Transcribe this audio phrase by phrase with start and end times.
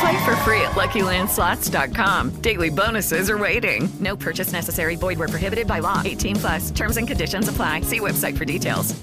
[0.00, 2.42] Play for free at LuckyLandSlots.com.
[2.42, 3.88] Daily bonuses are waiting.
[4.00, 4.96] No purchase necessary.
[4.96, 6.02] Void where prohibited by law.
[6.04, 6.70] 18 plus.
[6.70, 7.82] Terms and conditions apply.
[7.82, 8.94] See website for details.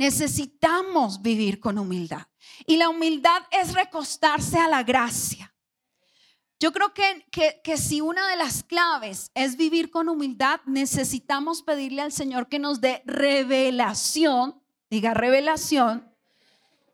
[0.00, 2.26] Necesitamos vivir con humildad.
[2.66, 5.52] Y la humildad es recostarse a la gracia.
[6.58, 11.62] Yo creo que, que, que, si una de las claves es vivir con humildad, necesitamos
[11.62, 16.09] pedirle al Señor que nos dé revelación, diga revelación,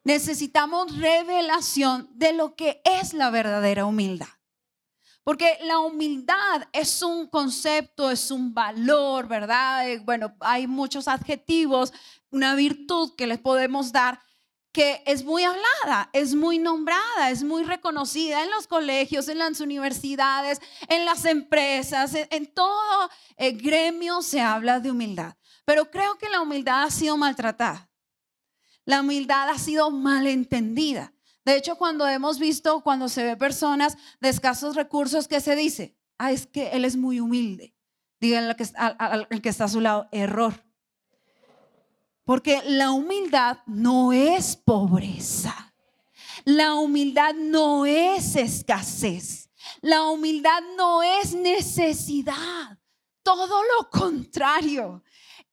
[0.07, 4.29] necesitamos revelación de lo que es la verdadera humildad.
[5.25, 9.91] Porque la humildad es un concepto, es un valor, ¿verdad?
[9.91, 11.93] Eh, bueno, hay muchos adjetivos,
[12.31, 14.21] una virtud que les podemos dar
[14.71, 19.59] que es muy hablada, es muy nombrada, es muy reconocida en los colegios, en las
[19.59, 25.35] universidades, en las empresas, en, todo el gremio se habla de humildad.
[25.65, 27.91] Pero creo que la humildad ha sido maltratada.
[28.87, 31.13] La humildad ha sido malentendida.
[31.45, 35.97] De hecho, cuando hemos visto, cuando se ve personas de escasos recursos, ¿qué se dice?
[36.19, 37.75] Ah, es que él es muy humilde.
[38.21, 40.65] Díganle al que, que está a su lado, error.
[42.25, 45.75] Porque la humildad no es pobreza.
[46.45, 49.51] La humildad no es escasez.
[49.81, 52.79] La humildad no es necesidad.
[53.23, 55.03] Todo lo contrario.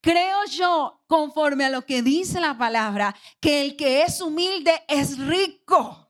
[0.04, 5.18] Creo yo, conforme a lo que dice la palabra, que el que es humilde es
[5.18, 6.04] rico.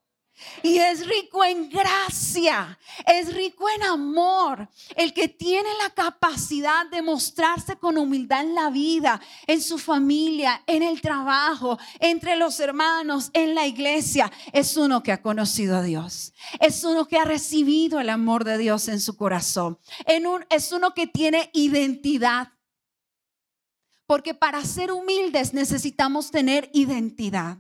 [0.65, 4.69] Y es rico en gracia, es rico en amor.
[4.97, 10.65] El que tiene la capacidad de mostrarse con humildad en la vida, en su familia,
[10.67, 15.83] en el trabajo, entre los hermanos, en la iglesia, es uno que ha conocido a
[15.83, 16.33] Dios.
[16.59, 19.79] Es uno que ha recibido el amor de Dios en su corazón.
[20.51, 22.49] Es uno que tiene identidad.
[24.15, 27.59] Porque para ser humildes necesitamos tener identidad.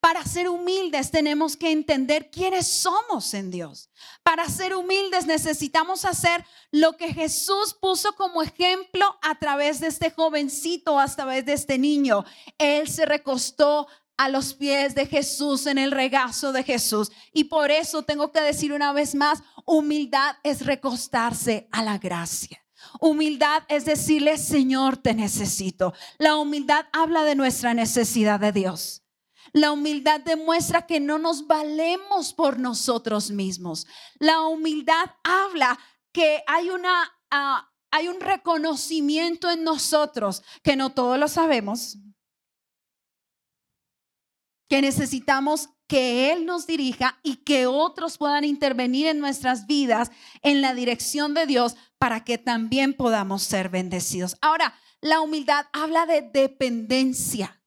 [0.00, 3.90] Para ser humildes tenemos que entender quiénes somos en Dios.
[4.22, 10.10] Para ser humildes necesitamos hacer lo que Jesús puso como ejemplo a través de este
[10.10, 12.24] jovencito, a través de este niño.
[12.56, 17.12] Él se recostó a los pies de Jesús, en el regazo de Jesús.
[17.34, 22.58] Y por eso tengo que decir una vez más, humildad es recostarse a la gracia.
[23.00, 25.94] Humildad es decirle, Señor, te necesito.
[26.18, 29.02] La humildad habla de nuestra necesidad de Dios.
[29.52, 33.86] La humildad demuestra que no nos valemos por nosotros mismos.
[34.18, 35.78] La humildad habla
[36.12, 41.98] que hay una ah, hay un reconocimiento en nosotros que no todos lo sabemos.
[44.68, 50.62] Que necesitamos que Él nos dirija y que otros puedan intervenir en nuestras vidas en
[50.62, 54.36] la dirección de Dios para que también podamos ser bendecidos.
[54.40, 57.60] Ahora, la humildad habla de dependencia.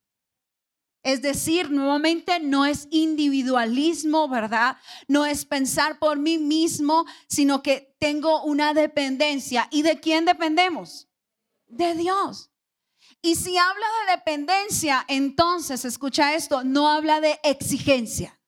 [1.04, 4.78] Es decir, nuevamente no es individualismo, ¿verdad?
[5.10, 9.68] No es pensar por mí mismo, sino que tengo una dependencia.
[9.70, 11.10] ¿Y de quién dependemos?
[11.68, 12.53] De Dios.
[13.24, 18.40] Y si habla de dependencia, entonces, escucha esto, no habla de exigencia.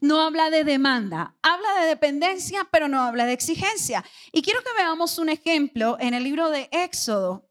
[0.00, 4.04] No habla de demanda, habla de dependencia, pero no habla de exigencia.
[4.32, 7.48] Y quiero que veamos un ejemplo en el libro de Éxodo,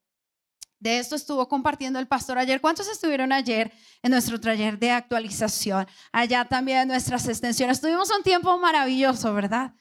[0.86, 2.62] de esto estuvo compartiendo el pastor ayer.
[2.62, 3.72] ¿Cuántos estuvieron ayer
[4.04, 5.88] en nuestro taller de actualización?
[6.12, 7.82] Allá también en nuestras extensiones.
[7.82, 9.74] Tuvimos un tiempo maravilloso, ¿verdad?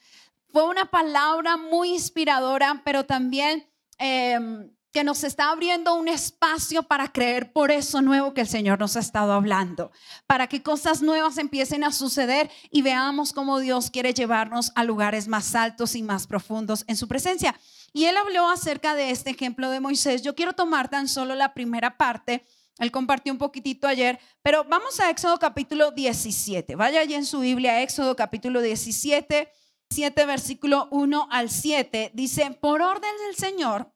[0.51, 3.69] Fue una palabra muy inspiradora, pero también
[3.99, 8.79] em, que nos está abriendo un espacio para creer por eso nuevo que el Señor
[8.79, 9.91] nos ha estado hablando,
[10.29, 15.27] para que cosas nuevas empiecen a suceder y veamos cómo Dios quiere llevarnos a lugares
[15.27, 17.59] más altos y más profundos en su presencia.
[17.93, 20.23] Y él habló acerca de este ejemplo de Moisés.
[20.23, 22.47] Yo quiero tomar tan solo la primera parte.
[22.79, 26.77] Él compartió un poquitito ayer, pero vamos a Éxodo capítulo 17.
[26.77, 29.51] Vaya allí en su Biblia, Éxodo capítulo 17,
[29.91, 32.13] 7 versículo 1 al 7.
[32.15, 33.94] Dice, por orden del Señor,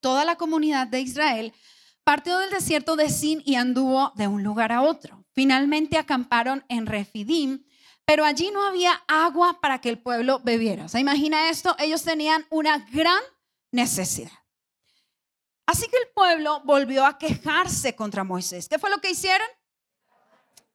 [0.00, 1.54] toda la comunidad de Israel
[2.04, 5.26] partió del desierto de Sin y anduvo de un lugar a otro.
[5.32, 7.64] Finalmente acamparon en Refidim,
[8.04, 10.86] pero allí no había agua para que el pueblo bebiera.
[10.86, 13.20] O sea, imagina esto, ellos tenían una gran
[13.70, 14.32] necesidad.
[15.66, 18.68] Así que el pueblo volvió a quejarse contra Moisés.
[18.70, 19.46] ¿Qué fue lo que hicieron?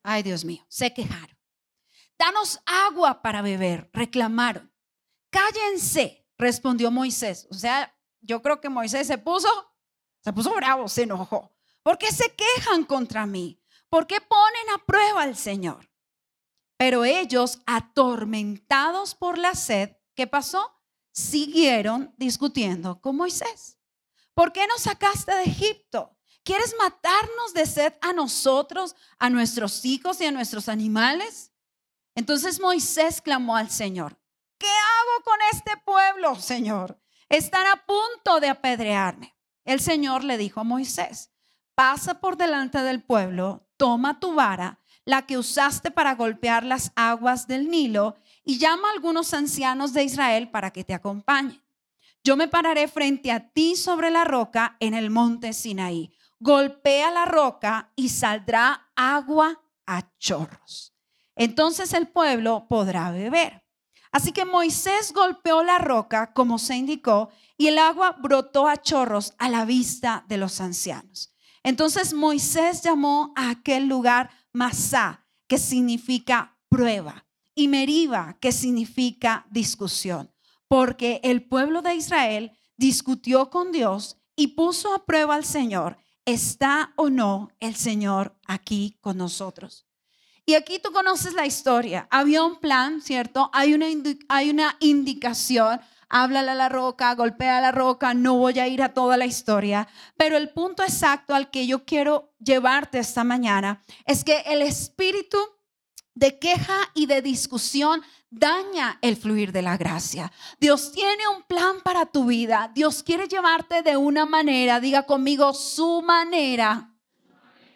[0.03, 1.35] Ay, Dios mío, se quejaron.
[2.19, 4.71] Danos agua para beber, reclamaron.
[5.31, 7.47] Cállense, respondió Moisés.
[7.49, 7.91] O sea,
[8.23, 9.49] yo creo que Moisés se puso,
[10.21, 11.51] se puso bravo, se enojó.
[11.83, 13.61] ¿Por qué se quejan contra mí?
[13.89, 15.89] ¿Por qué ponen a prueba al Señor?
[16.77, 20.81] Pero ellos, atormentados por la sed, ¿qué pasó?
[21.11, 23.77] Siguieron discutiendo con Moisés.
[24.33, 26.17] ¿Por qué nos sacaste de Egipto?
[26.43, 31.51] ¿Quieres matarnos de sed a nosotros, a nuestros hijos y a nuestros animales?
[32.15, 34.19] Entonces Moisés clamó al Señor,
[34.57, 37.02] ¿qué hago con este pueblo, Señor?
[37.33, 39.35] Están a punto de apedrearme.
[39.65, 41.31] El Señor le dijo a Moisés,
[41.73, 47.47] pasa por delante del pueblo, toma tu vara, la que usaste para golpear las aguas
[47.47, 51.59] del Nilo, y llama a algunos ancianos de Israel para que te acompañen.
[52.23, 56.13] Yo me pararé frente a ti sobre la roca en el monte Sinaí.
[56.39, 60.93] Golpea la roca y saldrá agua a chorros.
[61.35, 63.62] Entonces el pueblo podrá beber.
[64.13, 69.33] Así que Moisés golpeó la roca como se indicó y el agua brotó a chorros
[69.39, 71.33] a la vista de los ancianos.
[71.63, 77.25] Entonces Moisés llamó a aquel lugar Masá, que significa prueba,
[77.55, 80.31] y Meriba, que significa discusión,
[80.67, 86.93] porque el pueblo de Israel discutió con Dios y puso a prueba al Señor, ¿está
[86.97, 89.87] o no el Señor aquí con nosotros?
[90.45, 92.07] Y aquí tú conoces la historia.
[92.11, 93.49] Había un plan, ¿cierto?
[93.53, 93.85] Hay una,
[94.27, 95.79] hay una indicación.
[96.09, 99.25] Háblale a la roca, golpea a la roca, no voy a ir a toda la
[99.25, 104.61] historia, pero el punto exacto al que yo quiero llevarte esta mañana es que el
[104.61, 105.39] espíritu
[106.13, 110.31] de queja y de discusión daña el fluir de la gracia.
[110.59, 112.71] Dios tiene un plan para tu vida.
[112.75, 116.91] Dios quiere llevarte de una manera, diga conmigo, su manera,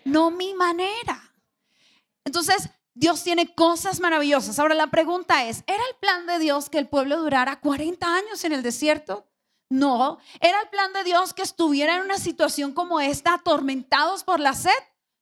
[0.06, 1.27] no mi manera.
[2.28, 4.60] Entonces, Dios tiene cosas maravillosas.
[4.60, 8.44] Ahora la pregunta es, ¿era el plan de Dios que el pueblo durara 40 años
[8.44, 9.26] en el desierto?
[9.70, 14.42] No, ¿era el plan de Dios que estuviera en una situación como esta, atormentados por
[14.42, 14.72] la sed?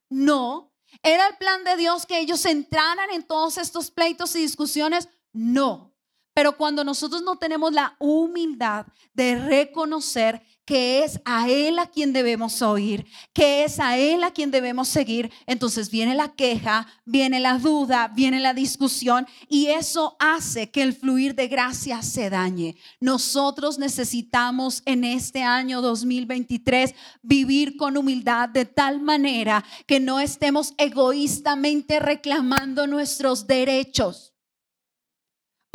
[0.10, 0.74] No.
[1.04, 5.08] ¿Era el plan de Dios que ellos entraran en todos estos pleitos y discusiones?
[5.31, 5.94] No.
[6.34, 12.12] Pero cuando nosotros no tenemos la humildad de reconocer que es a Él a quien
[12.12, 17.39] debemos oír, que es a Él a quien debemos seguir, entonces viene la queja, viene
[17.39, 22.75] la duda, viene la discusión y eso hace que el fluir de gracia se dañe.
[23.00, 30.73] Nosotros necesitamos en este año 2023 vivir con humildad de tal manera que no estemos
[30.77, 34.35] egoístamente reclamando nuestros derechos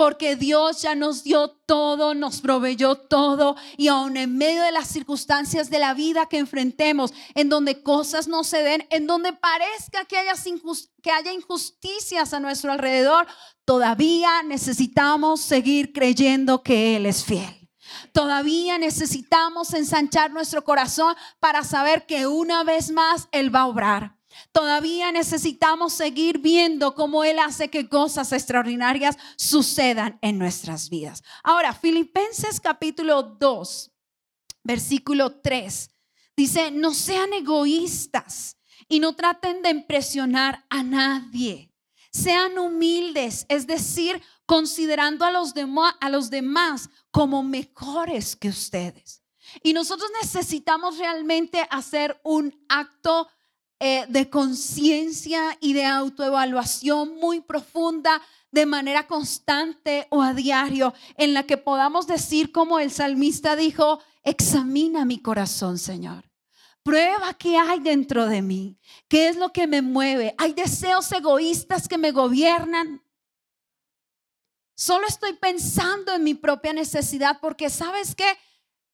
[0.01, 4.89] porque Dios ya nos dio todo, nos proveyó todo y aún en medio de las
[4.89, 10.07] circunstancias de la vida que enfrentemos, en donde cosas no se den, en donde parezca
[10.07, 10.33] que haya,
[11.03, 13.27] que haya injusticias a nuestro alrededor,
[13.67, 17.69] todavía necesitamos seguir creyendo que Él es fiel.
[18.15, 24.20] Todavía necesitamos ensanchar nuestro corazón para saber que una vez más Él va a obrar.
[24.53, 31.23] Todavía necesitamos seguir viendo cómo Él hace que cosas extraordinarias sucedan en nuestras vidas.
[31.43, 33.91] Ahora, Filipenses capítulo 2,
[34.65, 35.91] versículo 3,
[36.37, 38.57] dice, no sean egoístas
[38.89, 41.73] y no traten de impresionar a nadie.
[42.13, 45.55] Sean humildes, es decir, considerando a los,
[46.01, 49.23] a los demás como mejores que ustedes.
[49.63, 53.29] Y nosotros necesitamos realmente hacer un acto
[53.83, 58.21] eh, de conciencia y de autoevaluación muy profunda
[58.51, 64.01] de manera constante o a diario, en la que podamos decir como el salmista dijo,
[64.23, 66.31] examina mi corazón, Señor.
[66.83, 70.35] Prueba qué hay dentro de mí, qué es lo que me mueve.
[70.37, 73.03] Hay deseos egoístas que me gobiernan.
[74.75, 78.37] Solo estoy pensando en mi propia necesidad porque sabes que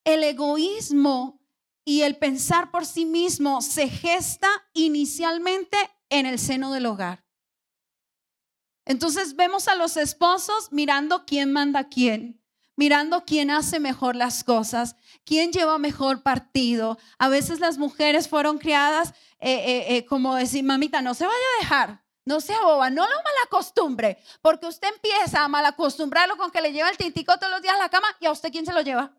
[0.04, 1.40] el egoísmo
[1.88, 5.78] y el pensar por sí mismo se gesta inicialmente
[6.10, 7.24] en el seno del hogar.
[8.84, 12.42] Entonces vemos a los esposos mirando quién manda quién,
[12.74, 16.98] mirando quién hace mejor las cosas, quién lleva mejor partido.
[17.18, 21.36] A veces las mujeres fueron criadas eh, eh, eh, como decir, mamita, no se vaya
[21.36, 26.60] a dejar, no sea boba, no lo malacostumbre, porque usted empieza a malacostumbrarlo con que
[26.60, 28.72] le lleva el tintico todos los días a la cama y a usted quién se
[28.72, 29.16] lo lleva.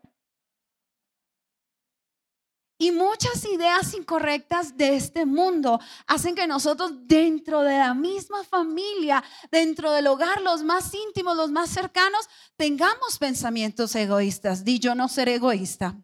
[2.80, 9.22] Y muchas ideas incorrectas de este mundo hacen que nosotros dentro de la misma familia,
[9.50, 14.64] dentro del hogar, los más íntimos, los más cercanos, tengamos pensamientos egoístas.
[14.64, 15.96] Di yo no seré egoísta.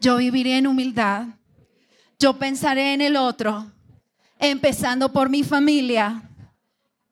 [0.00, 1.26] Yo viviré en humildad.
[2.18, 3.70] Yo pensaré en el otro,
[4.40, 6.28] empezando por mi familia.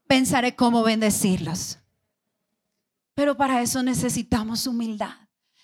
[0.08, 1.78] Pensaré cómo bendecirlos.
[3.14, 5.19] Pero para eso necesitamos humildad.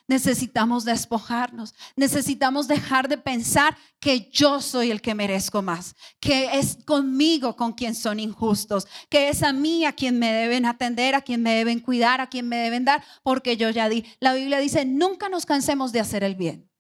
[0.09, 1.75] Necesitamos despojarnos.
[1.97, 7.73] Necesitamos dejar de pensar que yo soy el que merezco más, que es conmigo con
[7.73, 11.55] quien son injustos, que es a mí a quien me deben atender, a quien me
[11.55, 14.05] deben cuidar, a quien me deben dar, porque yo ya di.
[14.21, 16.71] La Biblia dice, nunca nos cansemos de hacer el bien.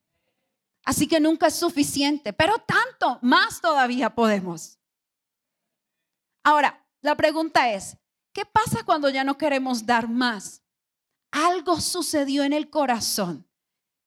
[0.84, 4.78] Así que nunca es suficiente, pero tanto más todavía podemos.
[6.44, 7.96] Ahora, la pregunta es,
[8.32, 10.62] ¿qué pasa cuando ya no queremos dar más?
[11.36, 13.46] Algo sucedió en el corazón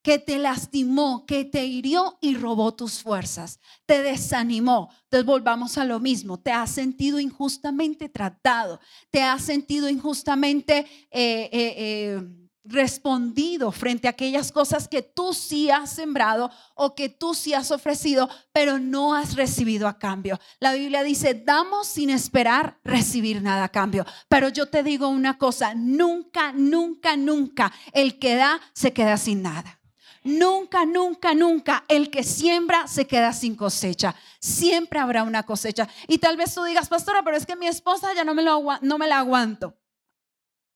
[0.02, 4.90] que te lastimó, que te hirió y robó tus fuerzas, te desanimó.
[5.04, 8.80] Entonces volvamos a lo mismo, te has sentido injustamente tratado,
[9.12, 10.88] te has sentido injustamente...
[11.12, 17.10] Eh, eh, eh, respondido frente a aquellas cosas que tú sí has sembrado o que
[17.10, 20.40] tú sí has ofrecido, pero no has recibido a cambio.
[20.60, 24.06] La Biblia dice, damos sin esperar recibir nada a cambio.
[24.28, 29.42] Pero yo te digo una cosa, nunca, nunca, nunca el que da se queda sin
[29.42, 29.80] nada.
[30.24, 34.16] Nunca, nunca, nunca el que siembra se queda sin cosecha.
[34.40, 35.88] Siempre habrá una cosecha.
[36.08, 38.62] Y tal vez tú digas, pastora, pero es que mi esposa ya no me, lo,
[38.82, 39.79] no me la aguanto.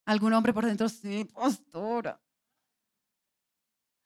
[0.06, 2.20] Algún hombre por dentro, sí, pastora.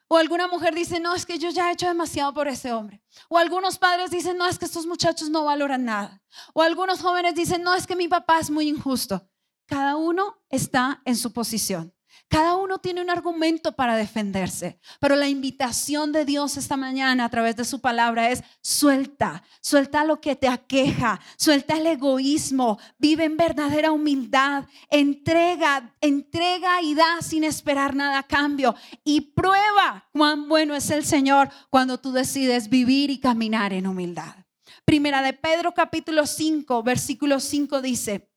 [0.10, 3.04] O alguna mujer dice, no, es que yo ya he hecho demasiado por ese hombre.
[3.27, 6.22] O algunos padres dicen, no, es que estos muchachos no valoran nada.
[6.54, 9.30] O algunos jóvenes dicen, no, es que mi papá es muy injusto.
[9.66, 11.94] Cada uno está en su posición.
[12.29, 17.29] Cada uno tiene un argumento para defenderse, pero la invitación de Dios esta mañana a
[17.29, 23.24] través de su palabra es suelta, suelta lo que te aqueja, suelta el egoísmo, vive
[23.24, 30.50] en verdadera humildad, entrega, entrega y da sin esperar nada a cambio y prueba cuán
[30.50, 34.36] bueno es el Señor cuando tú decides vivir y caminar en humildad.
[34.84, 38.29] Primera de Pedro capítulo 5, versículo 5 dice,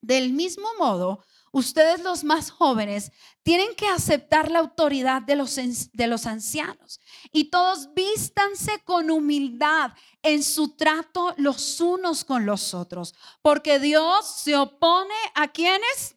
[0.00, 1.24] del mismo modo,
[1.54, 7.00] ustedes los más jóvenes tienen que aceptar la autoridad de los, de los ancianos
[7.32, 9.92] y todos vístanse con humildad
[10.22, 16.16] en su trato los unos con los otros, porque Dios se opone a quienes?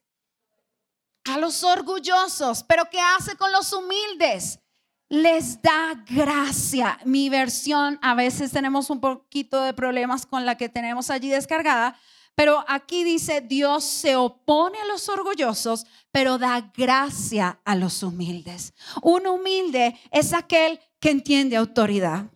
[1.25, 4.60] A los orgullosos, pero ¿qué hace con los humildes?
[5.10, 7.00] les da gracia.
[7.06, 11.98] Mi versión, a veces tenemos un poquito de problemas con la que tenemos allí descargada,
[12.38, 18.75] pero aquí dice, Dios se opone a los orgullosos, pero da gracia a los humildes.
[19.01, 22.29] Un humilde es aquel que entiende autoridad.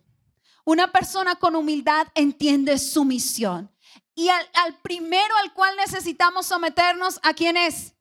[0.64, 3.70] Una persona con humildad entiende su misión.
[4.16, 7.94] Y al, primero al cual necesitamos someternos, ¿a quién es?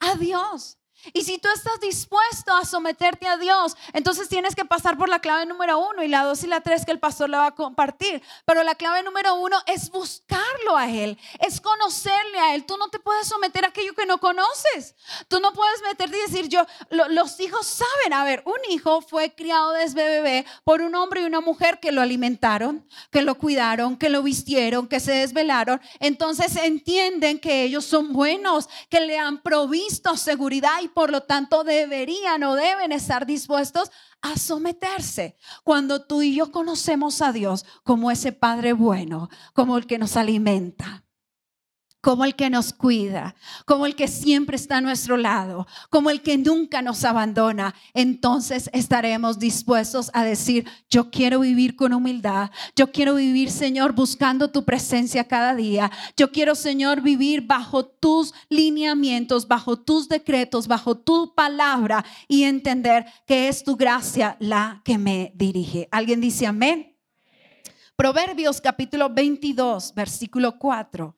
[0.00, 0.75] A Dios.
[1.12, 5.20] Y si tú estás dispuesto a someterte a Dios, entonces tienes que pasar por la
[5.20, 7.54] clave número uno y la dos y la tres que el pastor le va a
[7.54, 8.22] compartir.
[8.44, 12.64] Pero la clave número uno es buscarlo a Él, es conocerle a Él.
[12.64, 14.94] Tú no te puedes someter a aquello que no conoces.
[15.28, 19.34] Tú no puedes meterte y decir, yo, los hijos saben, a ver, un hijo fue
[19.34, 23.96] criado desde bebé por un hombre y una mujer que lo alimentaron, que lo cuidaron,
[23.96, 25.80] que lo vistieron, que se desvelaron.
[26.00, 31.62] Entonces entienden que ellos son buenos, que le han provisto seguridad y por lo tanto
[31.62, 33.90] deberían o deben estar dispuestos
[34.22, 35.36] a someterse.
[35.62, 40.16] Cuando tú y yo conocemos a Dios como ese Padre bueno, como el que nos
[40.16, 41.05] alimenta
[42.06, 43.34] como el que nos cuida,
[43.64, 48.70] como el que siempre está a nuestro lado, como el que nunca nos abandona, entonces
[48.72, 54.64] estaremos dispuestos a decir, yo quiero vivir con humildad, yo quiero vivir, Señor, buscando tu
[54.64, 61.34] presencia cada día, yo quiero, Señor, vivir bajo tus lineamientos, bajo tus decretos, bajo tu
[61.34, 65.88] palabra y entender que es tu gracia la que me dirige.
[65.90, 66.96] ¿Alguien dice amén?
[67.96, 71.15] Proverbios capítulo 22, versículo 4.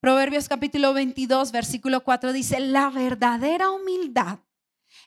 [0.00, 4.38] Proverbios capítulo 22, versículo 4 dice, la verdadera humildad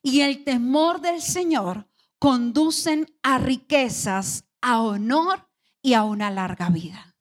[0.04, 1.88] y el temor del Señor
[2.20, 5.50] conducen a riquezas, a honor
[5.82, 7.16] y a una larga vida.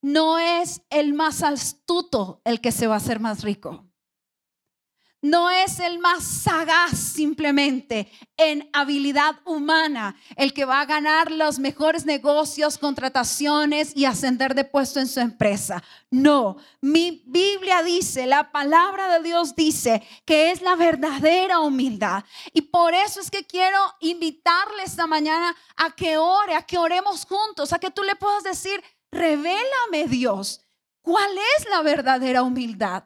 [0.00, 3.87] No es el más astuto el que se va a hacer más rico.
[5.20, 11.58] No es el más sagaz simplemente en habilidad humana, el que va a ganar los
[11.58, 15.82] mejores negocios, contrataciones y ascender de puesto en su empresa.
[16.10, 22.24] No, mi Biblia dice, la palabra de Dios dice que es la verdadera humildad.
[22.52, 27.26] Y por eso es que quiero invitarle esta mañana a que ore, a que oremos
[27.26, 30.60] juntos, a que tú le puedas decir, revélame Dios,
[31.02, 33.04] ¿cuál es la verdadera humildad?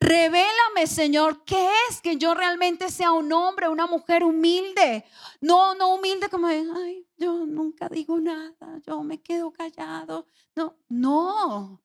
[0.00, 5.04] Revélame, Señor, qué es que yo realmente sea un hombre, una mujer humilde.
[5.42, 10.26] No, no humilde como, ay, yo nunca digo nada, yo me quedo callado.
[10.56, 11.82] No, no.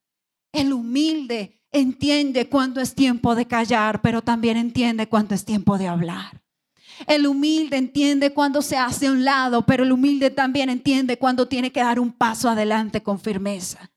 [0.53, 5.89] El humilde entiende cuándo es tiempo de callar, pero también entiende cuándo es tiempo de
[5.89, 6.41] hablar.
[7.07, 11.49] El humilde entiende cuándo se hace a un lado, pero el humilde también entiende cuándo
[11.49, 13.91] tiene que dar un paso adelante con firmeza.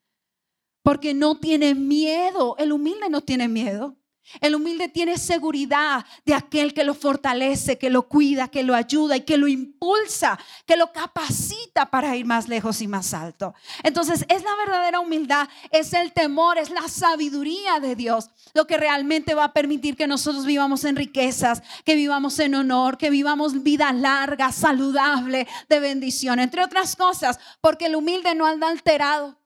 [0.82, 2.56] Porque no tiene miedo.
[2.58, 3.96] El humilde no tiene miedo.
[4.40, 9.16] El humilde tiene seguridad de aquel que lo fortalece, que lo cuida, que lo ayuda
[9.16, 13.54] y que lo impulsa, que lo capacita para ir más lejos y más alto.
[13.82, 18.76] Entonces es la verdadera humildad, es el temor, es la sabiduría de Dios, lo que
[18.76, 23.62] realmente va a permitir que nosotros vivamos en riquezas, que vivamos en honor, que vivamos
[23.62, 29.38] vida larga, saludable, de bendición, entre otras cosas, porque el humilde no anda alterado,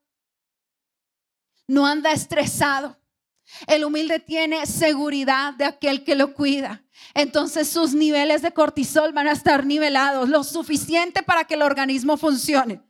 [1.67, 3.02] no anda estresado
[3.67, 6.83] el humilde tiene seguridad de aquel que lo cuida.
[7.13, 12.17] Entonces sus niveles de cortisol van a estar nivelados, lo suficiente para que el organismo
[12.17, 12.81] funcione.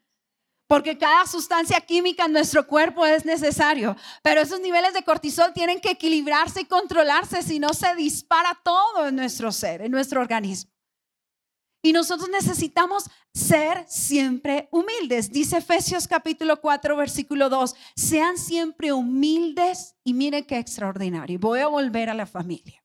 [0.67, 3.95] Porque cada sustancia química en nuestro cuerpo es necesario.
[4.23, 9.07] Pero esos niveles de cortisol tienen que equilibrarse y controlarse, si no se dispara todo
[9.07, 10.72] en nuestro ser, en nuestro organismo.
[11.85, 15.29] Y nosotros necesitamos ser siempre humildes.
[15.29, 21.37] Dice Efesios capítulo 4, versículo 2, sean siempre humildes y mire qué extraordinario.
[21.39, 22.81] Voy a volver a la familia.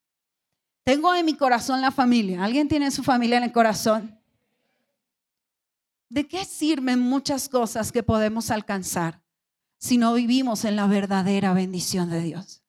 [0.82, 2.42] Tengo en mi corazón la familia.
[2.42, 4.20] ¿Alguien tiene su familia en el corazón?
[6.08, 9.22] ¿De qué sirven muchas cosas que podemos alcanzar
[9.78, 12.64] si no vivimos en la verdadera bendición de Dios?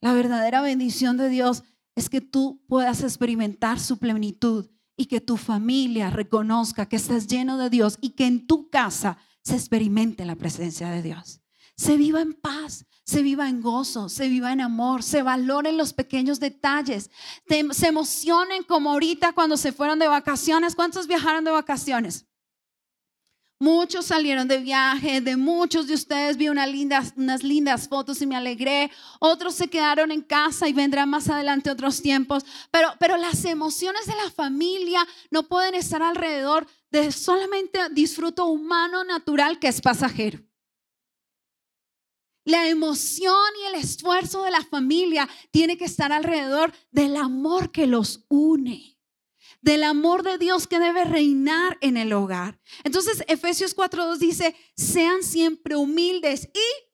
[0.00, 1.64] La verdadera bendición de Dios
[1.96, 7.58] es que tú puedas experimentar su plenitud y que tu familia reconozca que estás lleno
[7.58, 11.40] de Dios y que en tu casa se experimente la presencia de Dios.
[11.76, 15.92] Se viva en paz, se viva en gozo, se viva en amor, se valoren los
[15.92, 17.10] pequeños detalles,
[17.48, 20.74] se emocionen como ahorita cuando se fueron de vacaciones.
[20.74, 22.26] ¿Cuántos viajaron de vacaciones?
[23.62, 28.26] Muchos salieron de viaje, de muchos de ustedes vi unas lindas, unas lindas fotos y
[28.26, 28.90] me alegré.
[29.20, 32.44] Otros se quedaron en casa y vendrán más adelante otros tiempos.
[32.72, 39.04] Pero, pero las emociones de la familia no pueden estar alrededor de solamente disfruto humano
[39.04, 40.40] natural que es pasajero.
[42.44, 47.86] La emoción y el esfuerzo de la familia tiene que estar alrededor del amor que
[47.86, 48.91] los une
[49.62, 52.60] del amor de Dios que debe reinar en el hogar.
[52.84, 56.92] Entonces, Efesios 4.2 dice, sean siempre humildes y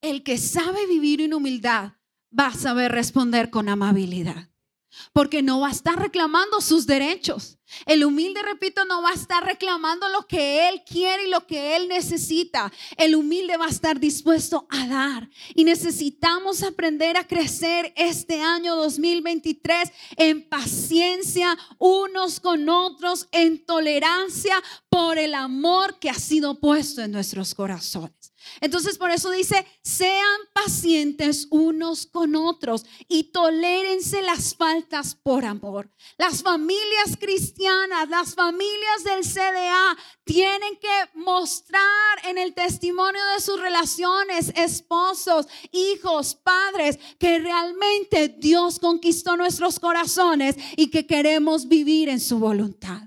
[0.00, 1.94] el que sabe vivir en humildad
[2.36, 4.49] va a saber responder con amabilidad
[5.12, 7.58] porque no va a estar reclamando sus derechos.
[7.86, 11.76] El humilde, repito, no va a estar reclamando lo que él quiere y lo que
[11.76, 12.72] él necesita.
[12.96, 15.30] El humilde va a estar dispuesto a dar.
[15.54, 24.60] Y necesitamos aprender a crecer este año 2023 en paciencia unos con otros, en tolerancia
[24.88, 28.29] por el amor que ha sido puesto en nuestros corazones.
[28.60, 35.90] Entonces por eso dice, sean pacientes unos con otros y tolérense las faltas por amor.
[36.18, 41.84] Las familias cristianas, las familias del CDA tienen que mostrar
[42.24, 50.56] en el testimonio de sus relaciones, esposos, hijos, padres, que realmente Dios conquistó nuestros corazones
[50.76, 53.02] y que queremos vivir en su voluntad.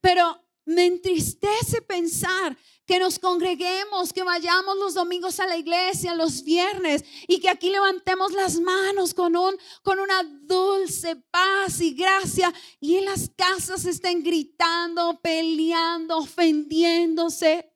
[0.00, 6.44] Pero me entristece pensar que nos congreguemos, que vayamos los domingos a la iglesia, los
[6.44, 12.52] viernes, y que aquí levantemos las manos con, un, con una dulce paz y gracia,
[12.80, 17.72] y en las casas estén gritando, peleando, ofendiéndose,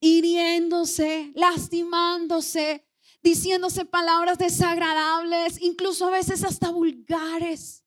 [0.00, 2.86] hiriéndose, lastimándose,
[3.22, 7.83] diciéndose palabras desagradables, incluso a veces hasta vulgares.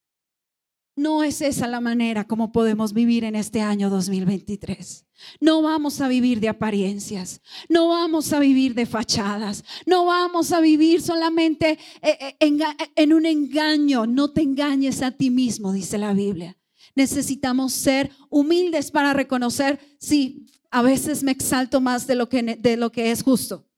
[0.97, 5.05] No es esa la manera como podemos vivir en este año 2023.
[5.39, 10.60] No vamos a vivir de apariencias, no vamos a vivir de fachadas, no vamos a
[10.60, 14.07] vivir solamente eh, eh, en un engaño.
[14.07, 16.57] No te engañes a ti mismo, dice la Biblia.
[16.95, 22.75] Necesitamos ser humildes para reconocer, sí, a veces me exalto más de lo que, de
[22.75, 23.69] lo que es justo.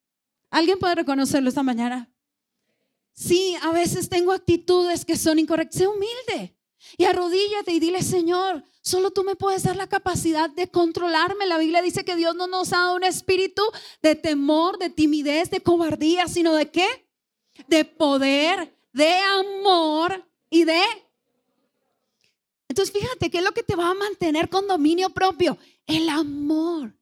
[0.49, 2.09] ¿Alguien puede reconocerlo esta mañana?
[3.11, 5.79] Sí, a veces tengo actitudes que son incorrectas.
[5.79, 6.55] Sé humilde
[6.97, 11.45] y arrodíllate y dile, Señor, solo tú me puedes dar la capacidad de controlarme.
[11.45, 13.63] La Biblia dice que Dios no nos ha dado un espíritu
[14.01, 16.87] de temor, de timidez, de cobardía, sino de qué?
[17.67, 20.81] De poder, de amor y de...
[22.67, 25.57] Entonces fíjate, ¿qué es lo que te va a mantener con dominio propio?
[25.87, 26.93] El amor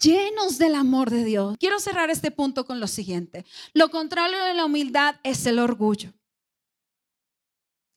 [0.00, 1.56] llenos del amor de Dios.
[1.58, 3.44] Quiero cerrar este punto con lo siguiente.
[3.74, 6.12] Lo contrario de la humildad es el orgullo.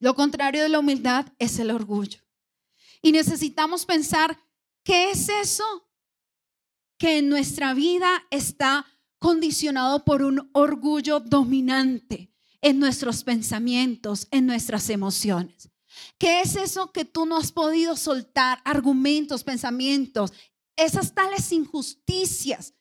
[0.04, 2.20] Lo contrario de la humildad es el orgullo.
[3.00, 4.38] Y necesitamos pensar,
[4.82, 5.64] ¿qué es eso
[6.98, 8.84] que en nuestra vida está
[9.18, 15.70] condicionado por un orgullo dominante en nuestros pensamientos, en nuestras emociones?
[16.18, 18.60] ¿Qué es eso que tú no has podido soltar?
[18.66, 20.34] Argumentos, pensamientos,
[20.76, 22.74] esas tales injusticias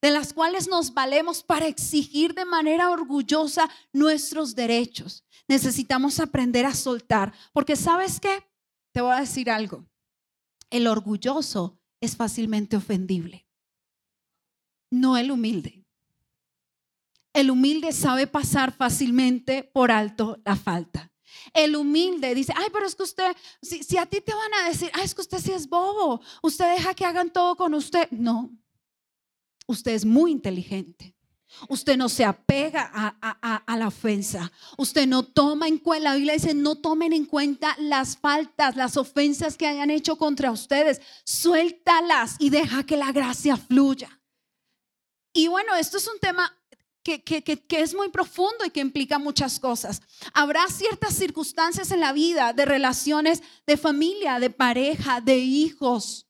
[0.00, 5.23] de las cuales nos valemos para exigir de manera orgullosa nuestros derechos.
[5.46, 8.46] Necesitamos aprender a soltar, porque sabes qué,
[8.92, 9.86] te voy a decir algo,
[10.70, 13.46] el orgulloso es fácilmente ofendible,
[14.90, 15.84] no el humilde.
[17.32, 21.12] El humilde sabe pasar fácilmente por alto la falta.
[21.52, 24.90] El humilde dice, ay, pero es que usted, si, a ti te van a decir,
[24.94, 28.08] ay, es que usted sí es bobo, usted deja que hagan todo con usted.
[28.12, 28.50] No,
[29.66, 31.14] usted es muy inteligente.
[31.68, 34.50] Usted no se apega a, a, la ofensa.
[34.76, 38.96] Usted no toma en cuenta, la Biblia dice, no tomen en cuenta las faltas, las
[38.96, 41.00] ofensas que hayan hecho contra ustedes.
[41.24, 44.20] Suéltalas y deja que la gracia fluya.
[45.32, 46.52] Y bueno, esto es un tema
[47.04, 50.00] que, es muy profundo y que implica muchas cosas.
[50.32, 56.26] Habrá ciertas circunstancias en la vida de relaciones de familia, de pareja, de hijos,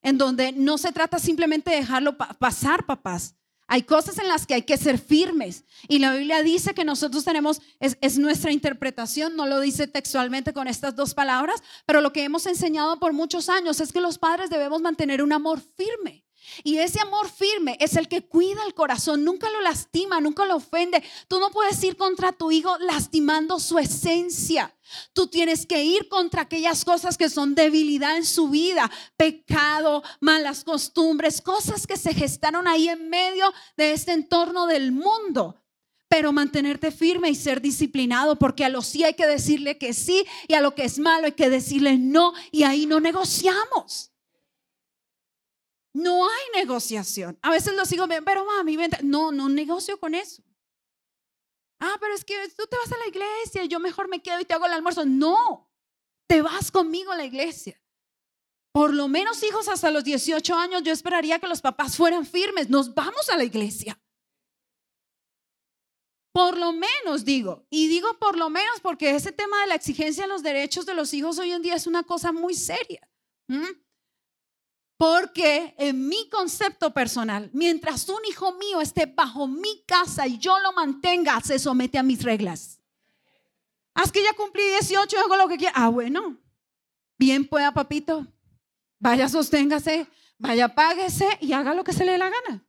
[0.00, 3.34] en donde no se trata simplemente de dejarlo pasar, papás.
[3.68, 5.64] Hay cosas en las que hay que ser firmes.
[5.88, 10.54] Y la Biblia dice que nosotros tenemos, es, es, nuestra interpretación, no lo dice textualmente
[10.54, 14.18] con estas dos palabras, pero lo que hemos enseñado por muchos años es que los
[14.18, 16.24] padres debemos mantener un amor firme.
[16.64, 20.56] Y ese amor firme es el que cuida el corazón, nunca lo lastima, nunca lo
[20.56, 21.02] ofende.
[21.28, 24.74] Tú no puedes ir contra tu hijo lastimando su esencia.
[25.12, 30.64] Tú tienes que ir contra aquellas cosas que son debilidad en su vida, pecado, malas
[30.64, 35.56] costumbres, cosas que se gestaron ahí en medio de este entorno del mundo.
[36.08, 40.24] Pero mantenerte firme y ser disciplinado, porque a lo sí hay que decirle que sí
[40.46, 44.10] y a lo que es malo hay que decirle no y ahí no negociamos.
[45.98, 47.36] No hay negociación.
[47.42, 48.98] A veces los hijos ven, pero mami, vente.
[49.02, 50.44] No, no negocio con eso.
[51.80, 54.44] Ah, pero es que tú te vas a la iglesia, yo mejor me quedo y
[54.44, 55.04] te hago el almuerzo.
[55.04, 55.68] No,
[56.28, 57.82] te vas conmigo a la iglesia.
[58.72, 62.70] Por lo menos hijos hasta los 18 años, yo esperaría que los papás fueran firmes.
[62.70, 64.00] Nos vamos a la iglesia.
[66.32, 70.24] Por lo menos digo, y digo por lo menos porque ese tema de la exigencia
[70.24, 73.00] de los derechos de los hijos hoy en día es una cosa muy seria.
[74.98, 80.58] Porque en mi concepto personal, mientras un hijo mío esté bajo mi casa y yo
[80.58, 82.80] lo mantenga, se somete a mis reglas.
[83.94, 85.72] Haz que ya cumplí 18 y hago lo que quiera.
[85.76, 86.36] Ah, bueno.
[87.16, 88.26] Bien pueda, papito.
[88.98, 92.66] Vaya, sosténgase, vaya, páguese y haga lo que se le dé la gana.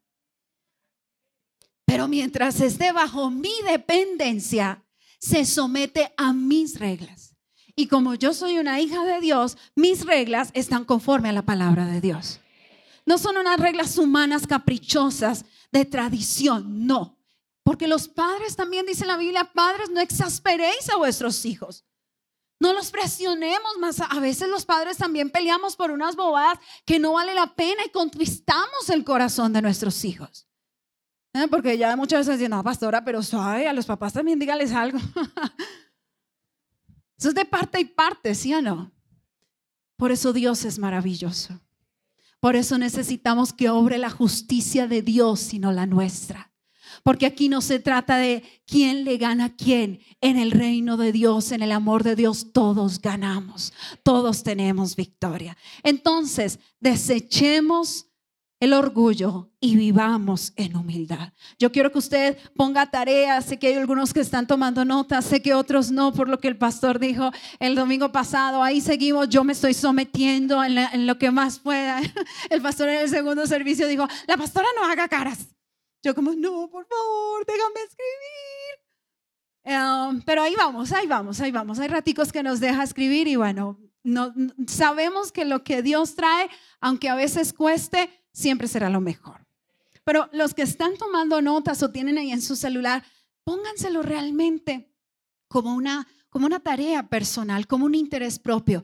[1.86, 4.86] Pero mientras esté bajo mi dependencia,
[5.18, 7.29] se somete a mis reglas.
[7.80, 11.86] Y como yo soy una hija de Dios, mis reglas están conforme a la palabra
[11.86, 12.42] de Dios.
[13.06, 17.18] No son unas reglas humanas caprichosas de tradición, no.
[17.64, 21.86] Porque los padres también dicen la Biblia, padres, no exasperéis a vuestros hijos.
[22.60, 24.02] No los presionemos más.
[24.02, 27.92] A veces los padres también peleamos por unas bobadas que no vale la pena y
[27.92, 30.50] contristamos el corazón de nuestros hijos.
[31.34, 31.48] ¿Eh?
[31.50, 35.00] Porque ya muchas veces dicen, no, pastora, pero suave, a los papás también dígales algo.
[37.20, 38.92] Eso es de parte y parte, ¿sí o no?
[39.98, 41.60] Por eso Dios es maravilloso.
[42.40, 46.54] Por eso necesitamos que obre la justicia de Dios, sino la nuestra.
[47.04, 50.00] Porque aquí no se trata de quién le gana a quién.
[50.22, 53.74] En el reino de Dios, en el amor de Dios, todos ganamos.
[54.04, 55.58] Todos tenemos victoria.
[55.84, 58.09] Entonces, desechemos
[58.60, 61.32] el orgullo y vivamos en humildad.
[61.58, 65.42] Yo quiero que usted ponga tareas, sé que hay algunos que están tomando notas, sé
[65.42, 69.44] que otros no, por lo que el pastor dijo el domingo pasado, ahí seguimos, yo
[69.44, 72.02] me estoy sometiendo en, lo que más pueda.
[72.50, 75.48] El pastor en el segundo servicio dijo, la pastora no haga caras.
[76.04, 78.80] Yo como, no, por favor, déjame escribir.
[79.66, 81.80] Um, pero ahí vamos, ahí vamos, ahí vamos.
[81.80, 84.34] Hay raticos que nos deja escribir y bueno, no,
[84.68, 89.46] sabemos que lo que Dios trae, aunque a veces cueste, siempre será lo mejor.
[90.04, 93.04] Pero los que están tomando notas o tienen ahí en su celular,
[93.44, 94.92] pónganselo realmente
[95.48, 98.84] como una, como una tarea personal, como un interés propio.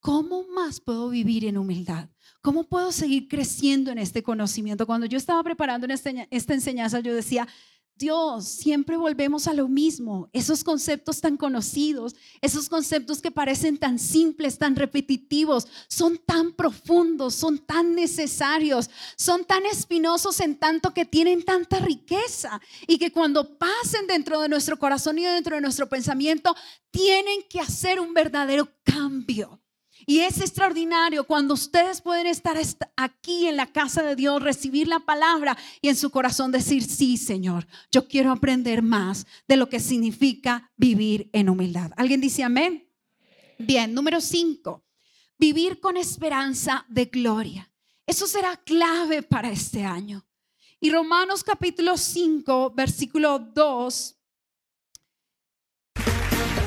[0.00, 2.08] ¿Cómo más puedo vivir en humildad?
[2.40, 4.86] ¿Cómo puedo seguir creciendo en este conocimiento?
[4.86, 7.48] Cuando yo estaba preparando esta, esta enseñanza, yo decía,
[8.00, 13.98] Dios, siempre volvemos a lo mismo, esos conceptos tan conocidos, esos conceptos que parecen tan
[13.98, 21.04] simples, tan repetitivos, son tan profundos, son tan necesarios, son tan espinosos en tanto que
[21.04, 25.86] tienen tanta riqueza y que cuando pasen dentro de nuestro corazón y dentro de nuestro
[25.86, 26.56] pensamiento,
[26.90, 29.60] tienen que hacer un verdadero cambio.
[30.06, 32.56] Y es extraordinario cuando ustedes pueden estar
[32.96, 37.16] aquí en la casa de Dios, recibir la palabra y en su corazón decir, sí,
[37.16, 41.92] Señor, yo quiero aprender más de lo que significa vivir en humildad.
[41.96, 42.88] ¿Alguien dice amén?
[43.58, 44.84] Bien, número cinco,
[45.38, 47.70] vivir con esperanza de gloria.
[48.06, 50.26] Eso será clave para este año.
[50.80, 54.19] Y Romanos capítulo 5, versículo 2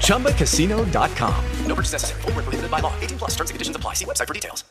[0.00, 1.34] ChumbaCasino.com.
[1.66, 2.20] No purchase necessary.
[2.22, 2.92] Full prohibited by law.
[3.00, 3.94] 18 plus terms and conditions apply.
[3.94, 4.64] See website for details.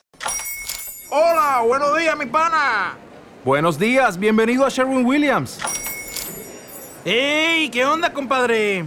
[1.11, 2.95] Hola, buenos días, mi pana.
[3.43, 5.59] Buenos días, bienvenido a Sherwin Williams.
[7.03, 7.69] ¡Ey!
[7.69, 8.85] ¿Qué onda, compadre?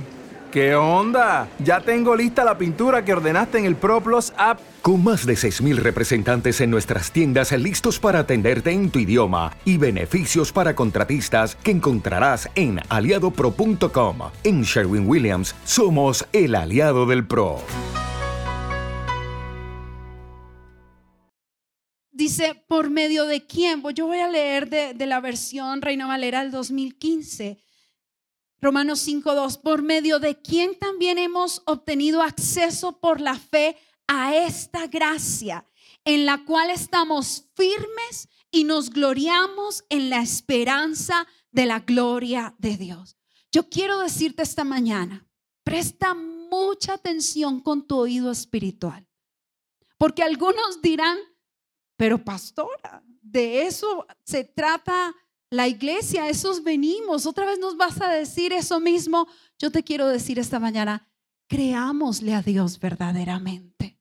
[0.55, 1.49] ¿Qué onda?
[1.59, 4.61] Ya tengo lista la pintura que ordenaste en el ProPlus app.
[4.83, 9.79] Con más de 6.000 representantes en nuestras tiendas listos para atenderte en tu idioma y
[9.79, 14.19] beneficios para contratistas que encontrarás en aliadopro.com.
[14.45, 17.61] En Sherwin Williams somos el aliado del PRO.
[22.13, 23.83] Dice, ¿por medio de quién?
[23.93, 27.59] Yo voy a leer de, la versión Reina Valera del 2015.
[28.65, 34.87] Romanos 5.2, por medio de quién también hemos obtenido acceso por la fe a esta
[34.87, 35.67] gracia
[36.07, 42.79] en la cual estamos firmes y nos gloriamos en la esperanza de la gloria de
[42.79, 43.19] Dios.
[43.53, 45.29] Yo quiero decirte esta mañana,
[45.63, 49.07] presta mucha atención con tu oído espiritual,
[49.99, 51.19] porque algunos dirán,
[51.99, 55.15] pero pastora, de eso se trata
[55.55, 57.27] la iglesia, esos venimos.
[57.27, 59.29] Otra vez nos vas a decir eso mismo.
[59.59, 61.09] Yo te quiero decir esta mañana,
[61.49, 63.99] creámosle a Dios verdaderamente.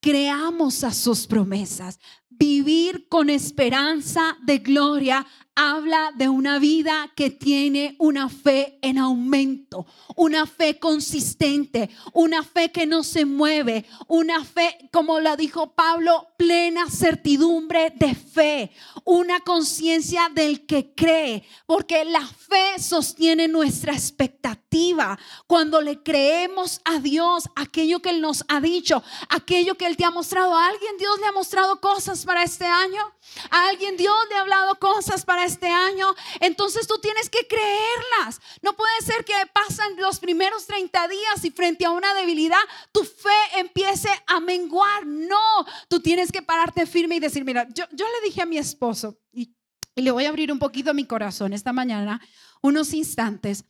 [0.00, 1.98] Creamos a sus promesas.
[2.28, 5.26] Vivir con esperanza de gloria
[5.60, 12.70] habla de una vida que tiene una fe en aumento, una fe consistente, una fe
[12.70, 18.70] que no se mueve, una fe, como la dijo Pablo, plena certidumbre de fe,
[19.02, 25.18] una conciencia del que cree, porque la fe sostiene nuestra expectativa.
[25.48, 30.04] Cuando le creemos a Dios aquello que Él nos ha dicho, aquello que Él te
[30.04, 33.02] ha mostrado, a alguien Dios le ha mostrado cosas para este año,
[33.50, 38.40] a alguien Dios le ha hablado cosas para este año, entonces tú tienes que creerlas.
[38.62, 42.58] No puede ser que pasan los primeros 30 días y frente a una debilidad
[42.92, 45.06] tu fe empiece a menguar.
[45.06, 49.18] No, tú tienes que pararte firme y decir, mira, yo, le dije a mi esposo,
[49.32, 49.54] y
[49.96, 52.20] le voy a abrir un poquito mi corazón esta mañana,
[52.62, 53.64] unos instantes.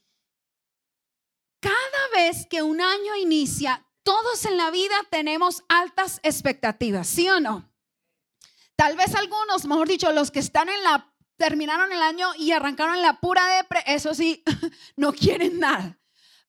[1.59, 7.39] Cada vez que un año inicia, todos en la vida tenemos altas expectativas, ¿sí o
[7.39, 7.69] no?
[8.75, 11.08] Tal vez algunos, mejor dicho, los que están en la,
[11.39, 14.43] terminaron el año y arrancaron la pura depre, eso sí,
[14.95, 15.97] no quieren nada.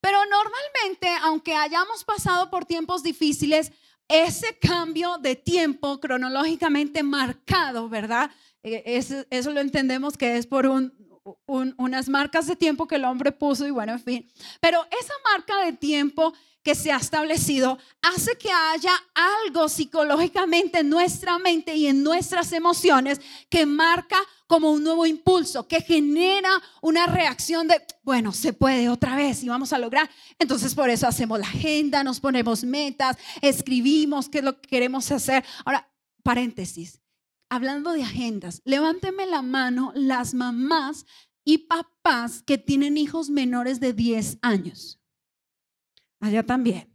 [0.00, 3.72] Pero normalmente, aunque hayamos pasado por tiempos difíciles,
[4.08, 8.30] ese cambio de tiempo cronológicamente marcado, ¿verdad?
[8.62, 8.82] Eh,
[9.30, 10.68] eso, lo entendemos que es por
[11.46, 14.32] unas marcas de tiempo que el hombre puso y bueno, en fin.
[14.60, 20.90] Pero esa marca de tiempo que se ha establecido hace que haya algo psicológicamente en
[20.90, 26.50] nuestra mente y en nuestras emociones que marca como un nuevo impulso, que genera
[26.82, 30.10] una reacción de, bueno, se puede otra vez y vamos a lograr.
[30.38, 35.10] Entonces por eso hacemos la agenda, nos ponemos metas, escribimos qué es lo que queremos
[35.12, 35.44] hacer.
[35.64, 35.88] Ahora,
[36.22, 37.00] paréntesis,
[37.48, 41.06] hablando de agendas, levánteme la mano las mamás
[41.44, 44.99] y papás que tienen hijos menores de 10 años.
[46.20, 46.88] Allá también.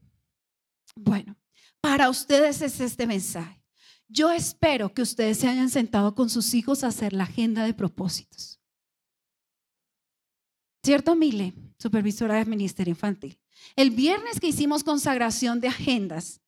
[0.95, 1.35] Bueno,
[1.81, 3.61] para ustedes es este mensaje.
[4.07, 7.73] Yo espero que ustedes se hayan sentado con sus hijos a hacer la agenda de
[7.73, 8.59] propósitos.
[10.83, 13.39] ¿Cierto, Mile, supervisora de Ministerio Infantil?
[13.75, 16.41] El viernes que hicimos consagración de agendas,